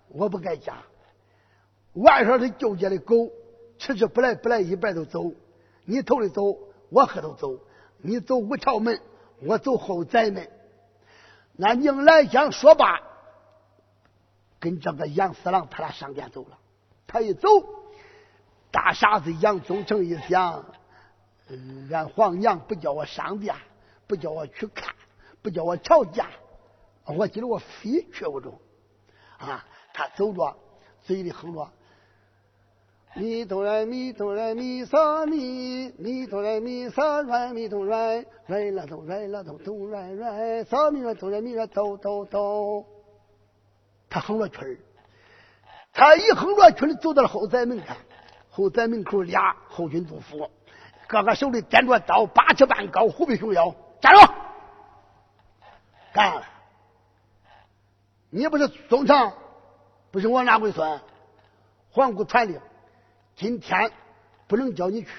[0.09, 0.83] 我不改嫁。
[1.93, 3.31] 晚上是舅家的狗，
[3.77, 5.31] 迟迟不来，不来一半都走。
[5.85, 6.57] 你头里走，
[6.89, 7.57] 我后头走。
[8.01, 8.99] 你走五朝门，
[9.39, 10.49] 我走后宅门。
[11.53, 13.14] 那宁兰香说罢。
[14.65, 16.57] 跟这个杨四郎他俩上殿走了，
[17.05, 17.47] 他一走，
[18.71, 20.65] 大傻子杨宗成一想，
[21.49, 23.53] 嗯俺皇娘不叫我上殿，
[24.07, 24.95] 不叫我去看，
[25.43, 26.31] 不叫我吵架，
[27.05, 28.59] 我今儿我非去不中
[29.37, 29.63] 啊！
[29.93, 30.57] 他走着，
[31.03, 31.69] 嘴里哼着：
[33.13, 42.94] 咪哆来咪哆来咪嗦咪，咪哆来咪嗦来咪哆来，来了哆来了哆哆来来，嗦咪来哆来咪来哆哆哆。
[44.15, 44.77] 他哼着曲儿，
[45.91, 47.97] 他一哼着曲儿，走到了后宅门看，
[48.49, 50.49] 后宅门口俩后军督府，
[51.05, 54.33] 个个手里掂着刀，八尺半高，虎背熊腰，站住！
[56.13, 56.45] 干了？
[58.29, 59.33] 你不是宗长，
[60.11, 61.01] 不是我哪龟孙？
[61.91, 62.61] 皇姑传令，
[63.35, 63.91] 今天
[64.47, 65.09] 不能叫你去。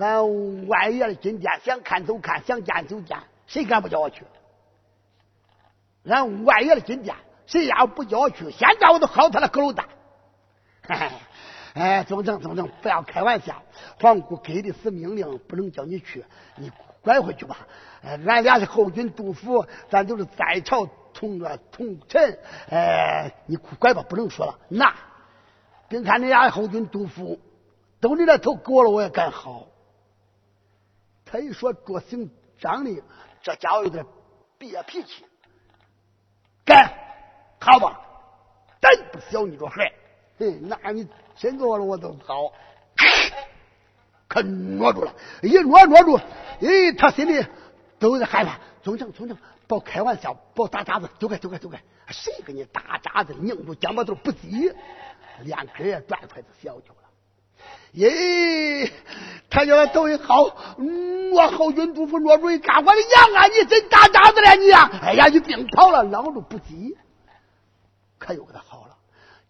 [0.00, 4.24] 俺外爷的金殿，想看就看，想见就见，谁敢不叫我去？
[6.02, 7.14] 俺外爷的金殿。
[7.48, 9.88] 谁要不叫我去，现在我都薅他的狗蛋！
[11.74, 13.62] 哎，宗正，宗正，不要开玩笑。
[14.00, 16.24] 皇姑给的是命令，不能叫你去，
[16.56, 16.70] 你
[17.02, 17.66] 拐回去吧。
[18.02, 22.38] 哎俺俩是后军督府，咱都是在朝同个同臣。
[22.70, 24.58] 哎，你拐吧，不能说了。
[24.68, 24.94] 那，
[25.88, 27.40] 别看你俩后军督府，
[27.98, 29.64] 都你那头割了，我也敢薅。
[31.24, 33.02] 他一说捉行张的，
[33.42, 34.04] 这家伙有点
[34.58, 35.24] 憋脾气，
[36.66, 37.07] 干。
[37.60, 38.00] 好吧，
[38.80, 39.92] 真不小你这孩，
[40.38, 42.52] 哼，那你真做了我都好，
[44.28, 46.16] 可挪住了，一挪挪住，
[46.60, 47.44] 哎，他心里
[47.98, 48.58] 都在害怕。
[48.82, 51.82] 宗正，宗正，别开玩笑，别打渣子，走开，走开，走开。
[52.08, 53.34] 谁给你打渣子？
[53.34, 54.72] 拧住肩膀头不急，
[55.42, 56.94] 连根也断筷子小去了。
[57.92, 58.90] 咦，
[59.50, 60.52] 他叫他头一薅，
[61.34, 63.46] 我好军督府挪住一看，我的娘啊！
[63.48, 64.88] 你真打渣子了你呀？
[65.02, 66.96] 哎呀，你病跑了，拦住不急。
[68.18, 68.96] 可又给他好了，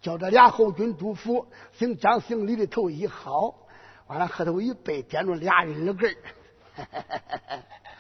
[0.01, 3.55] 叫这俩后军督府姓张姓李的头一薅，
[4.07, 6.17] 完了后头一背，点着俩人耳根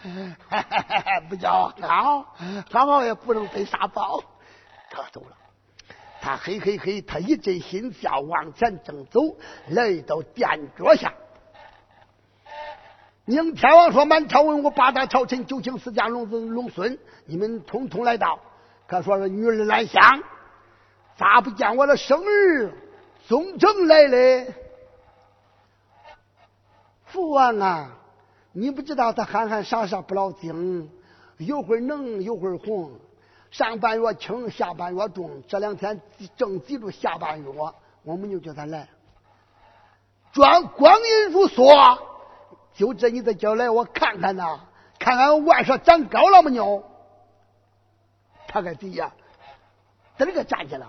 [0.02, 2.34] 儿， 不叫好，
[2.70, 4.22] 好好也不能背啥包。
[4.90, 5.36] 他走了，
[6.20, 9.20] 他嘿嘿嘿，他一阵心笑，往前正走，
[9.68, 11.12] 来到殿脚下。
[13.24, 18.38] 宁天王说：“满朝文武八大朝臣，九卿四家龙子龙孙，你们通通来到。
[18.86, 20.00] 可说是女儿来相。”
[21.18, 22.72] 咋不见我的生儿
[23.26, 24.54] 宗正来嘞？
[27.06, 27.90] 父王啊，
[28.52, 30.88] 你不知道他憨憨傻傻不老精，
[31.38, 32.92] 有会儿冷有会儿红，
[33.50, 36.00] 上半月轻下半月重，这两天
[36.36, 37.48] 正记住下半月，
[38.04, 38.88] 我们就叫他来。
[40.32, 41.98] 装光阴如梭，
[42.74, 44.60] 就这你再叫来我看看呐，
[45.00, 46.84] 看看外甥长高了没有？
[48.46, 49.12] 他个底下，
[50.16, 50.86] 噔个站起来。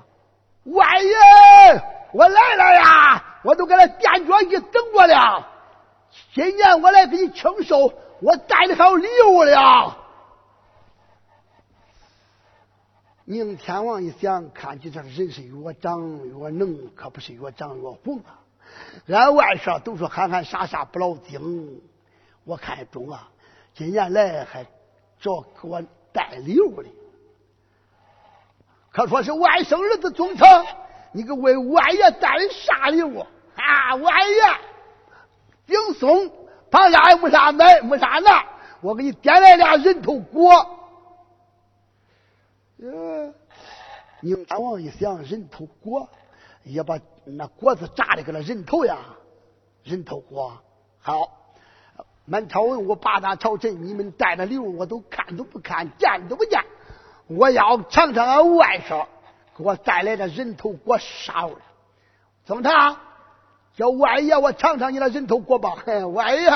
[0.71, 3.23] 万爷，我来了呀！
[3.43, 5.47] 我都搁那垫脚椅等着了。
[6.33, 9.97] 今年我来给你庆寿，我带的还有礼物了。
[13.25, 18.41] 宁天王一想，看起这人是越长越能，可不是越长越红啊！
[19.07, 21.81] 俺外甥都说憨憨傻傻不老精，
[22.43, 23.29] 我看中啊，
[23.73, 24.65] 今年来还
[25.19, 26.89] 找给我带礼物的。
[28.91, 30.47] 可说是外甥儿子宗成，
[31.11, 33.19] 你给为外爷带的啥礼物
[33.55, 33.95] 啊？
[33.95, 34.43] 外爷，
[35.67, 36.31] 顶松，
[36.71, 38.45] 旁家也没啥买，没啥拿，
[38.81, 40.79] 我给你点来俩人头果。
[42.77, 43.33] 嗯，
[44.21, 46.09] 宁大王一想，人头果，
[46.63, 48.97] 也把那果子炸的跟那人头呀，
[49.83, 50.57] 人头果。
[50.99, 51.31] 好，
[52.25, 56.63] 满朝文武八大朝臣，你们带的礼物我都看都不看，见都不见。
[57.29, 59.05] 我要尝尝俺外甥
[59.55, 61.53] 给我带来的人头锅啥味。
[62.43, 62.97] 总长，
[63.75, 65.77] 叫外爷我尝尝你的人头锅吧。
[65.85, 66.51] 嘿外爷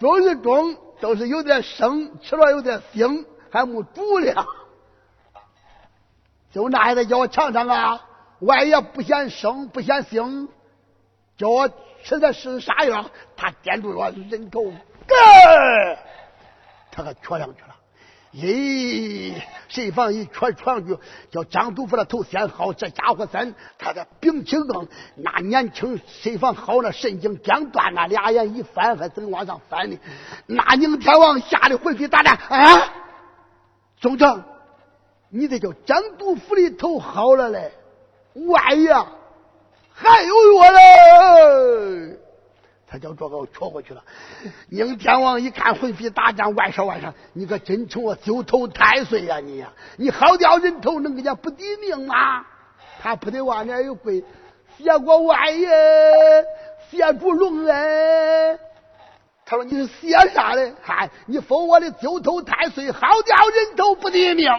[0.00, 4.46] 中是中，都是有点生，吃了有点腥，还没煮了。
[6.50, 8.00] 就那还得叫我尝尝啊！
[8.40, 10.48] 外爷不嫌生，不嫌腥，
[11.36, 11.70] 叫我
[12.02, 13.08] 吃的是啥样？
[13.36, 14.72] 他掂住我人头，
[16.90, 17.69] 他可戳上去了。
[18.32, 19.34] 咦，
[19.68, 20.96] 谁放一戳上去，
[21.30, 22.72] 叫张督府的头先好。
[22.72, 29.98] 这家伙咱他的病情更，那年轻谁放好了，神经将断了，俩眼一翻还怎往上翻呢？
[30.46, 32.92] 那宁天王吓得魂飞胆战啊！
[34.00, 34.44] 总长。
[35.32, 37.72] 你这叫张督府的头好了嘞，
[38.34, 39.06] 万呀，
[39.92, 42.19] 还有我嘞！
[42.90, 44.02] 他叫这个戳过去了。
[44.68, 49.72] 宁天王一看魂飞大战，万少万少，你可真成我九头太岁呀你呀！
[49.96, 52.44] 你好掉人头能给人家不抵命吗？
[53.00, 54.24] 他不得往那一跪，
[54.76, 55.68] 谢过万爷，
[56.90, 58.58] 谢主龙哎！
[59.44, 60.74] 他说你是谢啥嘞？
[60.82, 64.50] 嗨，你封我的九头太岁，好掉人头不抵命。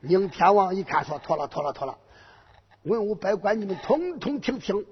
[0.00, 1.98] 宁天王一看，说：“妥了，妥了，妥了！
[2.84, 4.86] 文武百官，你们通通听听，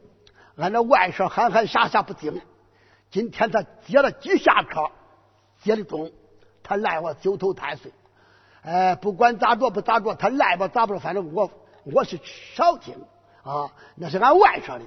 [0.56, 2.40] 俺那外甥憨憨傻傻不听。
[3.10, 4.90] 今天他接了几下课，
[5.62, 6.10] 接的中，
[6.62, 7.92] 他赖我九头太岁。
[8.62, 11.50] 哎，不管咋着不咋着，他赖吧咋不着，反正我
[11.84, 12.18] 我是
[12.54, 12.94] 少听
[13.42, 13.70] 啊。
[13.94, 14.84] 那是俺外甥的，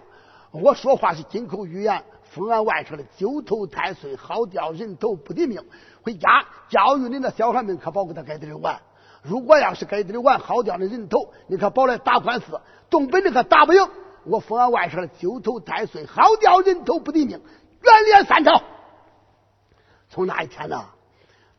[0.51, 5.63] 我说话是金口玉言，封俺外甥的九头太岁，好掉人头不抵命。
[6.01, 8.81] 回家教育你那小孩们，可保给他该得的玩。”
[9.21, 13.85] 如果要是该地里玩好掉那人头，你可保来打官司，东北你可打不赢。
[14.29, 17.41] 我封俺外甥的九头太岁，好掉人头不抵命，
[17.81, 18.61] 远连三朝。
[20.09, 20.85] 从那一天呢，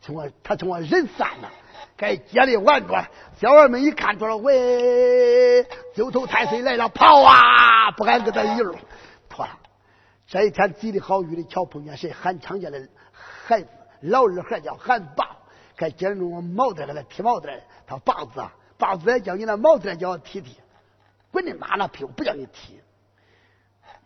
[0.00, 1.50] 从我他从我人散了，
[1.96, 3.06] 该接的玩着，
[3.40, 5.64] 小孩们一看着了，喂，
[5.94, 8.76] 九头太岁来了，跑啊，不敢跟他一路，
[9.28, 9.52] 破了。
[10.26, 12.12] 这一天吉利好雨的，巧碰见谁？
[12.12, 13.68] 韩昌家的孩子，
[14.02, 15.36] 老二孩叫韩霸。
[15.76, 17.48] 该接着我毛子给他剃毛子，
[17.86, 20.59] 他棒子啊，棒子也叫你那毛子叫我剃剃，
[21.30, 22.80] 滚你妈那屁股不叫你踢。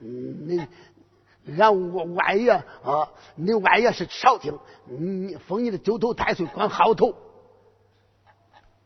[0.00, 7.14] 嗯，你俺我外爷啊，你外爷是朝廷，你封你的九头太岁管薅头，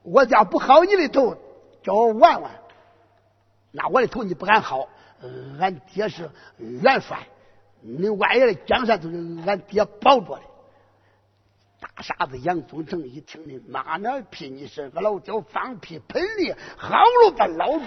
[0.02, 1.36] 我要不薅你的头，
[1.82, 2.50] 叫我玩玩。
[3.70, 4.86] 那我的头你不敢薅，
[5.58, 7.26] 俺爹是元帅，
[7.80, 9.16] 你外爷的江山都是
[9.46, 10.42] 俺爹保着的。
[11.80, 17.84] 大傻子杨宗成一听呢，妈那屁你是个老屌，放屁喷的，好了吧老子，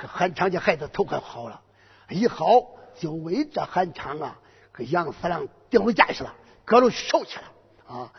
[0.00, 1.60] 这韩昌家孩子头可好了，
[2.08, 2.46] 一好
[2.94, 4.38] 就为这韩昌啊，
[4.72, 7.44] 给杨四郎定了架去了，搁着手去了
[7.88, 8.12] 啊，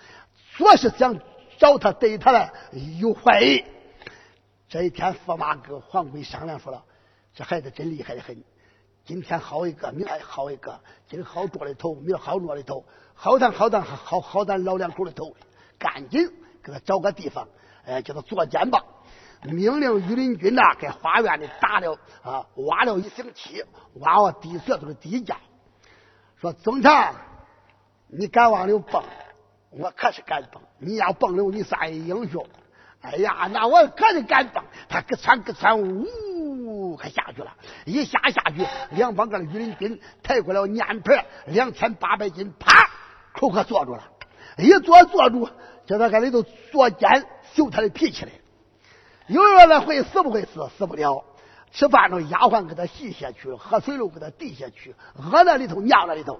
[0.52, 1.20] 说是想
[1.58, 2.52] 找他对他来
[3.00, 3.64] 有怀疑。
[4.68, 6.84] 这一天，驸马跟黄贵商量说了，
[7.34, 8.44] 这孩子真厉害的很，
[9.06, 12.86] 今天薅一个，明天薅一个，今儿薅桌的头，明儿薅桌的头。
[13.14, 15.36] 好咱好咱好好咱老两口的头，
[15.78, 16.32] 赶紧
[16.64, 17.48] 给他找个地方，
[17.86, 18.84] 哎，叫他坐监吧。
[19.44, 25.36] 命令御林军呐，给花园里打了啊，挖了一星期，挖了地穴都是地窖。
[26.40, 27.14] 说总长，
[28.08, 29.04] 你敢往里蹦？
[29.72, 30.62] 我可是敢蹦。
[30.80, 32.48] 你要蹦了，你算英雄。
[33.02, 34.64] 哎呀，那我可是敢蹦。
[34.88, 36.08] 他咯窜咯窜，呜，
[36.96, 37.54] 可下去了。
[37.86, 42.90] 一下下去，两帮个御林军抬过来碾盘，两千八百斤，啪！
[43.34, 44.04] 口可坐住了，
[44.58, 45.50] 一坐坐住，
[45.86, 48.32] 叫他搁里头坐监，修他的脾气来。
[49.28, 50.70] 有人来会死不会死？
[50.78, 51.24] 死不了。
[51.72, 56.40] 吃饭了，丫鬟给他洗下去，喝水喽给他递下去，饿在里头，尿在里头。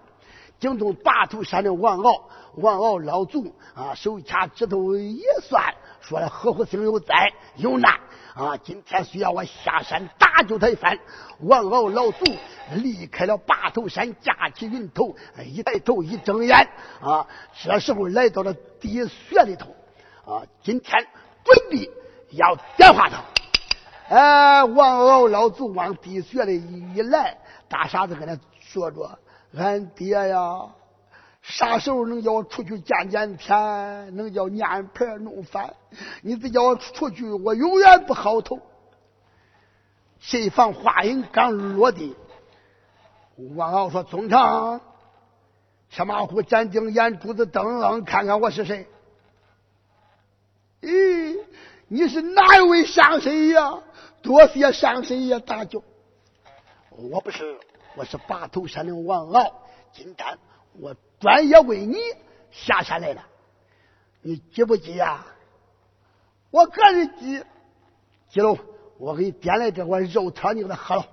[0.60, 5.74] 京东八头山的王敖，王敖老祖啊，手掐指头一算，
[6.04, 8.00] 说了何福星有灾有难。
[8.36, 8.58] 啊！
[8.58, 10.98] 今天需要我下山打救他一番。
[11.42, 12.26] 王敖老祖
[12.78, 16.68] 离开了八头山，架起云头，一抬头一睁眼，
[17.00, 17.28] 啊，
[17.62, 18.52] 这时候来到了
[18.82, 19.68] 地穴里头。
[20.26, 21.06] 啊，今天
[21.44, 21.88] 准备
[22.32, 23.24] 要点化他。
[24.10, 26.60] 哎，王敖老祖往地穴里
[26.96, 27.38] 一来，
[27.70, 29.20] 大傻子跟他说着
[29.56, 30.40] ：“俺爹呀。”
[31.44, 34.16] 啥时候能叫我出去见见天？
[34.16, 35.76] 能叫念牌弄饭？
[36.22, 38.60] 你再叫我出去，我永远不好头。
[40.20, 42.16] 谁防话音刚落地，
[43.56, 44.80] 王敖说：“宗长，
[45.90, 48.88] 车马虎站定眼珠子瞪，看看我是谁？
[50.82, 51.38] 咦，
[51.90, 53.80] 你是哪一位上神呀？
[54.22, 55.84] 多谢上神爷大救。
[56.90, 57.60] 我不是，
[57.98, 59.62] 我是八头山的王敖。
[59.92, 60.38] 今天
[60.80, 61.98] 我专业为你
[62.52, 63.24] 下山来了，
[64.22, 65.26] 你急不急呀？
[66.52, 67.42] 我个人急。
[68.28, 68.58] 急了，
[68.98, 71.08] 我给你点来这碗肉汤，你给他喝了。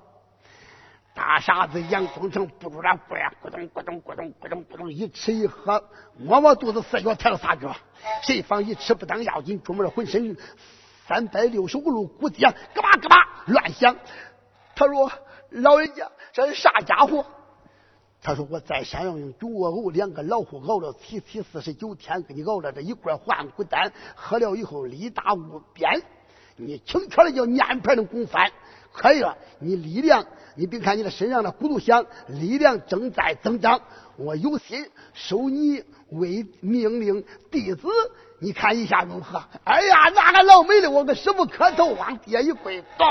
[1.15, 5.89] 大傻子杨宗成不住了，咕呀咕咚咕咚咕咚咕咚咕咚，一吃一喝，
[6.19, 7.77] 摸摸肚子，四脚抬了仨脚。
[8.25, 10.37] 谁防一吃不当要紧，出门浑身
[11.07, 13.97] 三百六十五路骨节，咯巴咯巴乱响。
[14.75, 15.13] 他说
[15.51, 17.25] ：“老人家，这是啥家伙？”
[18.23, 26.03] 他说：“我在山上用猪窝藕两个老虎熬了七七四十九天，给你熬了这一罐换骨丹，喝了以后力大无边。
[26.57, 28.53] 你轻巧的叫念牌能拱翻，
[28.93, 29.37] 可以了。
[29.59, 30.25] 你力量。”
[30.57, 33.81] 你别看你的身上的骨头响，力量正在增长。
[34.17, 37.89] 我有心收你为命令弟子，
[38.41, 39.43] 你看一下如何？
[39.65, 43.07] 哎呀，那个老美的，我个师傅磕头往地下一跪，咚，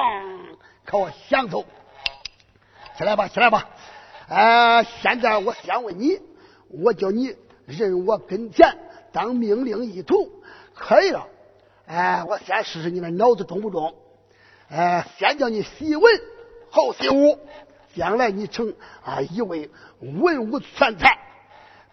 [0.85, 1.65] 可我享受。
[2.97, 3.69] 起来吧，起来吧。
[4.29, 6.19] 呃，现在我先问你，
[6.69, 8.77] 我叫你认我跟前
[9.11, 10.43] 当命令一徒，
[10.75, 11.25] 可以了。
[11.87, 13.95] 哎，我先试试你的脑子中不中？
[14.69, 16.13] 哎，先叫你习文。
[16.69, 17.39] 后习武，
[17.95, 21.17] 将来你成啊一位文武全才。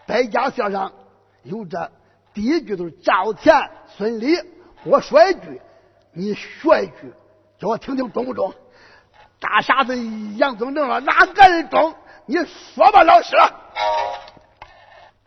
[0.06, 0.92] 百家姓上
[1.42, 1.90] 有这
[2.34, 4.36] 第一句都是赵钱孙李，
[4.84, 5.62] 我说一句，
[6.12, 7.14] 你学一句，
[7.58, 8.52] 叫我听听中不中？
[9.40, 9.96] 大傻子
[10.36, 11.94] 杨宗正了，哪个人中？
[12.26, 13.36] 你说吧，老师。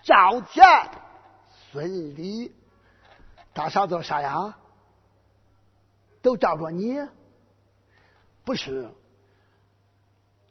[0.03, 0.65] 赵钱
[1.71, 2.53] 孙李，
[3.53, 4.55] 大傻子啥呀？
[6.21, 6.99] 都照着你？
[8.43, 8.89] 不是。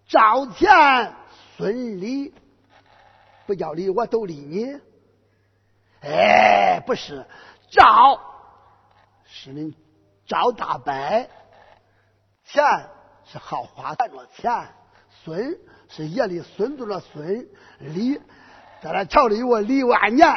[0.07, 1.14] 赵钱
[1.57, 2.32] 孙李
[3.46, 4.80] 不叫李，我都理你。
[6.01, 7.26] 哎，不是，
[7.70, 8.20] 赵
[9.24, 9.74] 是恁
[10.26, 10.92] 赵大伯，
[12.44, 12.64] 钱
[13.26, 14.74] 是好花钱着钱，
[15.24, 15.59] 孙
[15.89, 18.16] 是爷的孙子的孙，李
[18.82, 20.28] 在那朝里有个李万年。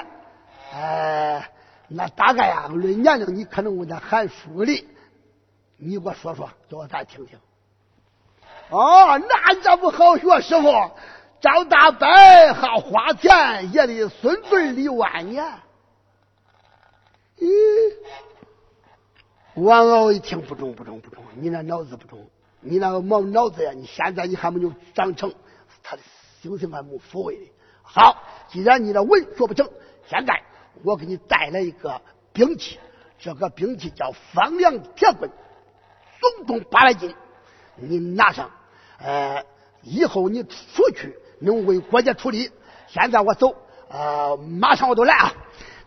[0.73, 1.51] 哎，
[1.89, 4.87] 那大概呀，论年龄你可能问他喊书的，
[5.77, 7.37] 你给我说说，叫我再听听。
[8.69, 10.71] 哦，那这不好学，师傅。
[11.41, 12.07] 张大伯
[12.53, 15.43] 好花钱，爷的孙子李万年。
[17.39, 17.49] 咦，
[19.55, 22.29] 王敖一听不中，不中，不中，你那脑子不中，
[22.61, 25.33] 你那个毛脑子呀，你现在你还没有长成，
[25.83, 26.01] 他的
[26.41, 27.41] 心性还没抚慰的。
[27.81, 29.67] 好，既然你的文学不成，
[30.07, 30.41] 现在
[30.83, 32.01] 我给你带来一个
[32.31, 32.79] 兵器，
[33.19, 35.29] 这个兵器叫方梁铁棍，
[36.19, 37.13] 总重八百斤，
[37.75, 38.49] 你拿上。
[38.99, 39.43] 呃，
[39.81, 42.51] 以后你出去能为国家出力。
[42.87, 43.55] 现在我走，
[43.89, 45.33] 呃，马上我都来啊。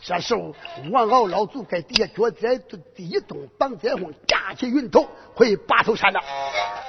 [0.00, 0.52] 这时候，
[0.90, 6.20] 王敖老祖在底下脚在地动，绑在后，架起云头回八头山了。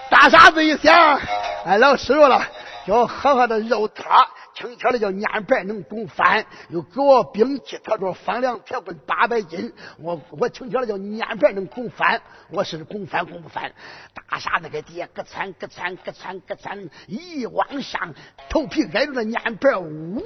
[0.10, 1.20] 大傻子一想，
[1.66, 2.42] 哎，老师傅了，
[2.86, 4.06] 叫喝喝的肉汤。
[4.54, 13.74] 轻巧的叫年白能拱翻，又给我兵器，他说方梁铁棍八百斤，我我轻巧的叫年白能拱翻，我是拱翻拱不翻。
[14.14, 18.14] 大傻子在底下咯窜咯窜咯窜咯窜，一往上，
[18.48, 20.24] 头皮挨着那年白，呜。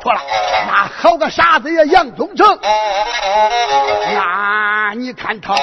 [0.00, 0.20] 妥了，
[0.66, 2.58] 那好个傻子呀，杨宗成，
[4.14, 5.54] 那你看他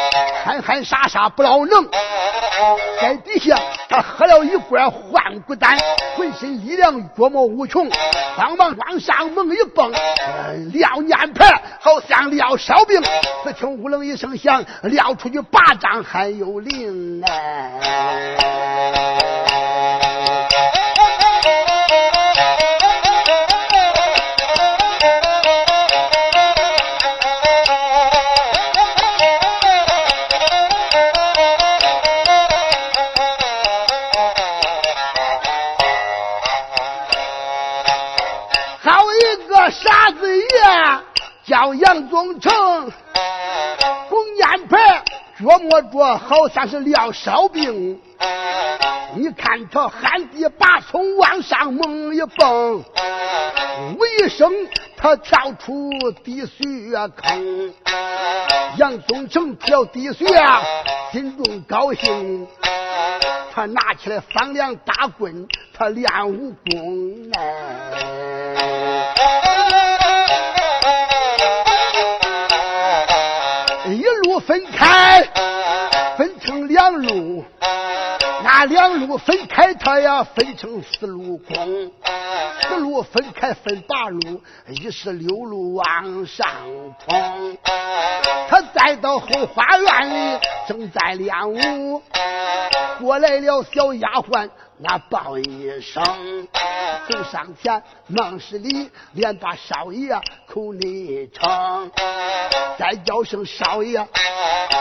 [0.44, 1.88] 憨憨傻傻不老能，
[3.00, 3.56] 在底下
[3.90, 5.78] 他喝了一罐换骨丹，
[6.16, 7.90] 浑身力量琢磨无穷，
[8.36, 9.92] 慌忙往上猛一蹦，
[10.74, 13.02] 撂念牌好像撂烧饼，
[13.44, 19.21] 只听呜楞一声响，撂出去八丈还有灵哎。
[42.12, 42.52] 宗成
[44.10, 45.02] 红烟牌，
[45.40, 48.00] 琢磨着好像是撂烧饼。
[49.16, 52.84] 你看他旱地拔葱往上猛一蹦，
[53.98, 54.52] 呜一声
[54.98, 55.90] 他跳出
[56.24, 57.74] 滴水坑。
[58.78, 60.62] 杨宗成跳滴水啊，
[61.14, 62.46] 心中高兴。
[63.54, 68.31] 他拿起来方梁大棍，他练武功哎。
[77.14, 77.44] 路，
[78.44, 81.92] 那两路分开，他呀分成四路攻，
[82.62, 86.48] 四路分开分八路，一十六路往上
[87.06, 87.58] 冲。
[88.50, 92.02] 他再到后花园里，正在练武。
[93.00, 94.50] 过来了小丫鬟，
[94.84, 96.04] 那报一声，
[97.08, 101.92] 走上前，忙施礼，连把少爷口内称，
[102.80, 104.04] 再叫声少爷，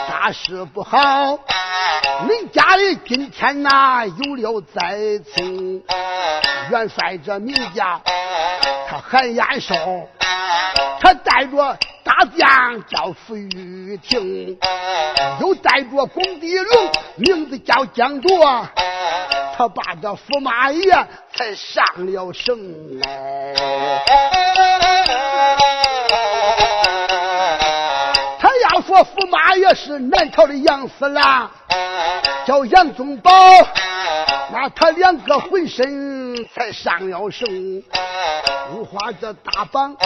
[0.09, 1.39] 大事不好，
[2.27, 5.83] 你家里今天呐有了灾情，
[6.71, 8.01] 元帅这名家
[8.89, 10.09] 他很眼熟，
[11.03, 11.79] 他带着。
[12.11, 14.59] 大将叫傅玉婷，
[15.41, 18.67] 又带着工地龙，名字叫江卓。
[19.57, 20.83] 他把这驸马爷
[21.33, 23.55] 才上了绳来。
[29.05, 31.51] 驸马也是南朝的杨四郎，
[32.47, 33.33] 叫杨宗保，
[34.53, 37.83] 那他两个浑身才上了绳。
[38.73, 39.97] 五花这大绑，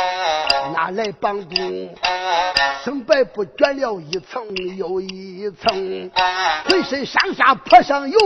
[0.75, 1.55] 拿来绑住，
[2.83, 4.43] 生白布卷了一层
[4.77, 6.11] 又一层，
[6.69, 8.19] 浑身上下泼上油，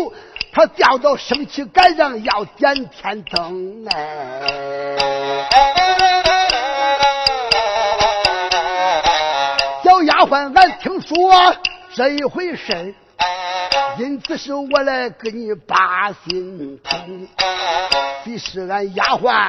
[0.53, 5.18] 他掉到升旗杆上要点天灯哎。
[10.19, 11.16] 丫鬟，俺听说
[11.95, 12.93] 这一回事
[13.99, 17.29] 因此是我来给你把心通。
[18.25, 19.49] 你是俺丫鬟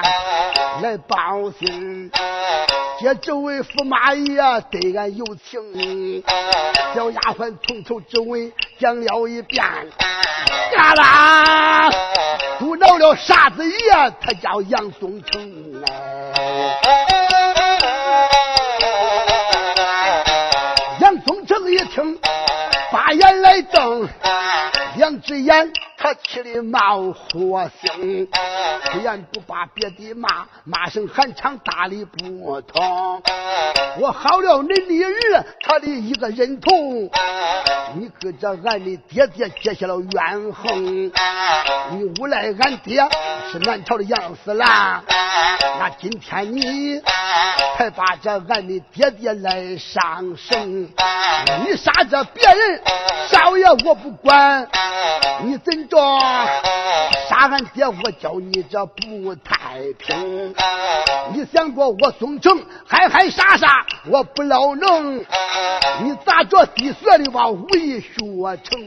[0.84, 2.12] 来报信，
[3.02, 4.36] 这这位驸马爷
[4.70, 6.24] 对俺有情。
[6.94, 9.66] 小丫鬟从头至尾讲了一遍，
[10.76, 11.90] 嘎啦，
[12.60, 15.82] 嘟恼了傻子爷，他叫杨宗成
[22.00, 22.20] 成一听，
[22.92, 24.08] 把眼来瞪，
[24.96, 25.70] 两只眼。
[26.02, 28.30] 他气的冒火星，
[28.90, 33.22] 虽然不把别的骂，骂声喊场大理不通。
[34.00, 35.04] 我好了恁的
[35.38, 37.10] 儿，他的一个人同，
[37.96, 41.12] 你跟着俺的爹爹结下了怨恨。
[41.92, 43.06] 你诬赖俺爹
[43.52, 45.04] 是南朝的杨四郎，
[45.80, 47.02] 那今天你
[47.78, 50.90] 才把这俺的爹爹来上绳，
[51.66, 52.82] 你杀这别人
[53.28, 54.66] 少爷我不管，
[55.44, 55.89] 你怎？
[55.90, 55.98] 着
[57.28, 60.54] 杀俺爹，我叫你这不太平。
[61.34, 63.68] 你想着我宋城害害杀杀，
[64.06, 65.18] 我不老能。
[65.18, 68.80] 你咋着低学的把武艺学成？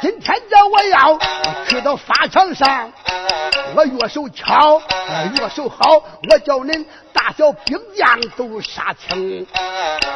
[0.00, 1.18] 今天这我要
[1.66, 2.92] 去到法场上，
[3.74, 4.80] 我越手巧，
[5.36, 6.84] 越手好，我叫恁。
[7.28, 9.46] 大小兵将都杀青，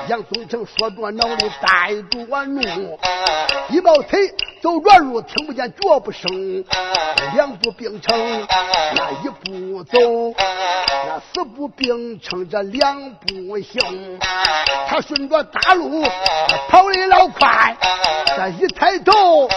[0.08, 2.98] 杨宗成说着脑里带着怒，
[3.68, 4.18] 一抱腿
[4.62, 6.64] 走软路，听不见脚步声，
[7.34, 8.46] 两步并成，
[8.94, 9.98] 那一步走，
[11.06, 14.18] 那四步并成，这两步行，
[14.88, 16.02] 他顺着大路
[16.70, 17.76] 跑的老快，
[18.24, 19.48] 这一抬头，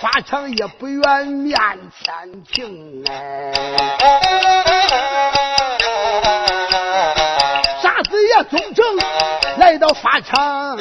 [0.00, 1.56] 法场也不远面
[2.02, 4.69] 前停哎。
[8.50, 8.84] 宗正
[9.58, 10.76] 来到法场，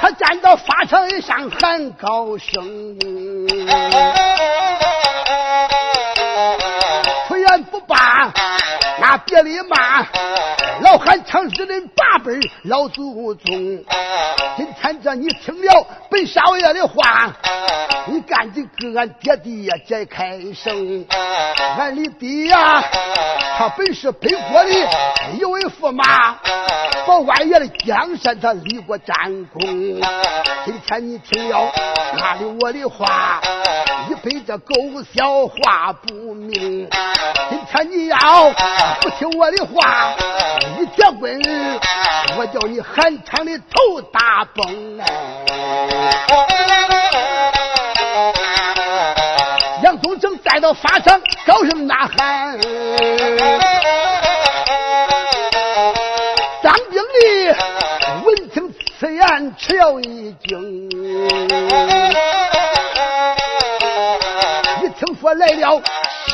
[0.00, 2.96] 他站到法场上喊高声，
[9.14, 10.04] 那别的骂。
[10.80, 12.32] 老汉常是的八辈
[12.64, 13.84] 老祖宗，
[14.56, 17.32] 今天这你听了本少爷的话，
[18.06, 21.06] 你赶紧给俺爹爹解开绳。
[21.78, 22.82] 俺的爹呀，
[23.56, 24.70] 他本是北国的
[25.38, 26.36] 一位驸马，
[27.06, 29.14] 保外爷的江山他立过战
[29.52, 29.60] 功。
[30.64, 31.72] 今天你听了
[32.16, 33.40] 那里我的话，
[34.10, 34.74] 一辈子狗
[35.14, 36.88] 笑话不明。
[37.76, 38.16] 今天你要
[39.00, 40.14] 不听我的话。
[40.78, 41.42] 你结棍，
[42.36, 45.04] 我叫你韩昌的头大崩哎！
[49.82, 52.58] 杨宗正带到法场，高声呐喊，
[56.62, 57.56] 当兵的
[58.24, 60.88] 闻听此言，吃了一惊。
[64.80, 65.82] 一听说来了。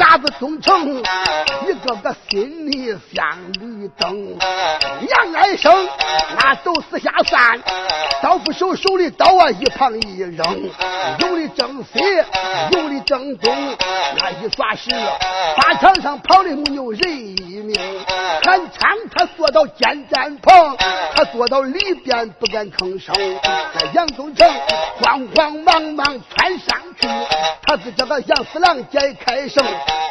[0.00, 4.34] 傻子宗成，一个个心里像绿灯。
[4.40, 5.86] 杨爱生
[6.38, 7.60] 那都四下散，
[8.22, 10.70] 刀斧手手里刀啊一旁一扔，
[11.18, 12.00] 有的正西，
[12.72, 13.54] 有的正东，
[14.16, 14.88] 那一耍时，
[15.58, 17.76] 法场上跑的没有人一命。
[18.42, 20.78] 韩昌他坐到尖毡旁，
[21.14, 23.14] 他坐到里边不敢吭声。
[23.44, 24.48] 那杨宗成
[25.02, 27.06] 慌慌忙忙窜上去，
[27.64, 29.62] 他是这个杨四郎解开绳。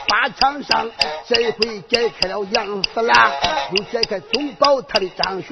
[0.08, 0.90] 法场上，
[1.28, 3.32] 这一回解开了杨四郎，
[3.72, 5.50] 又解开宗保他的长兄。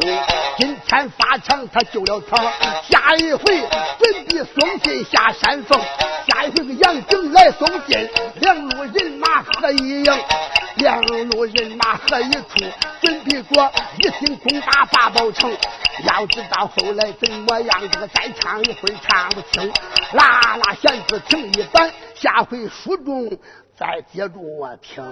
[0.57, 2.37] 今天法场他救了他，
[2.81, 3.43] 下一回
[3.99, 5.79] 准备送信下山峰。
[6.27, 8.09] 下一回个杨景来送信，
[8.41, 10.13] 两路人马合一营，
[10.77, 12.65] 两路人马合一处，
[13.01, 15.55] 准备着一心攻打八宝城。
[16.03, 19.71] 要知道后来怎么样，这个再唱一会儿唱不清。
[20.13, 23.37] 啦啦弦子停一板，下回书中
[23.77, 25.03] 再接着我听。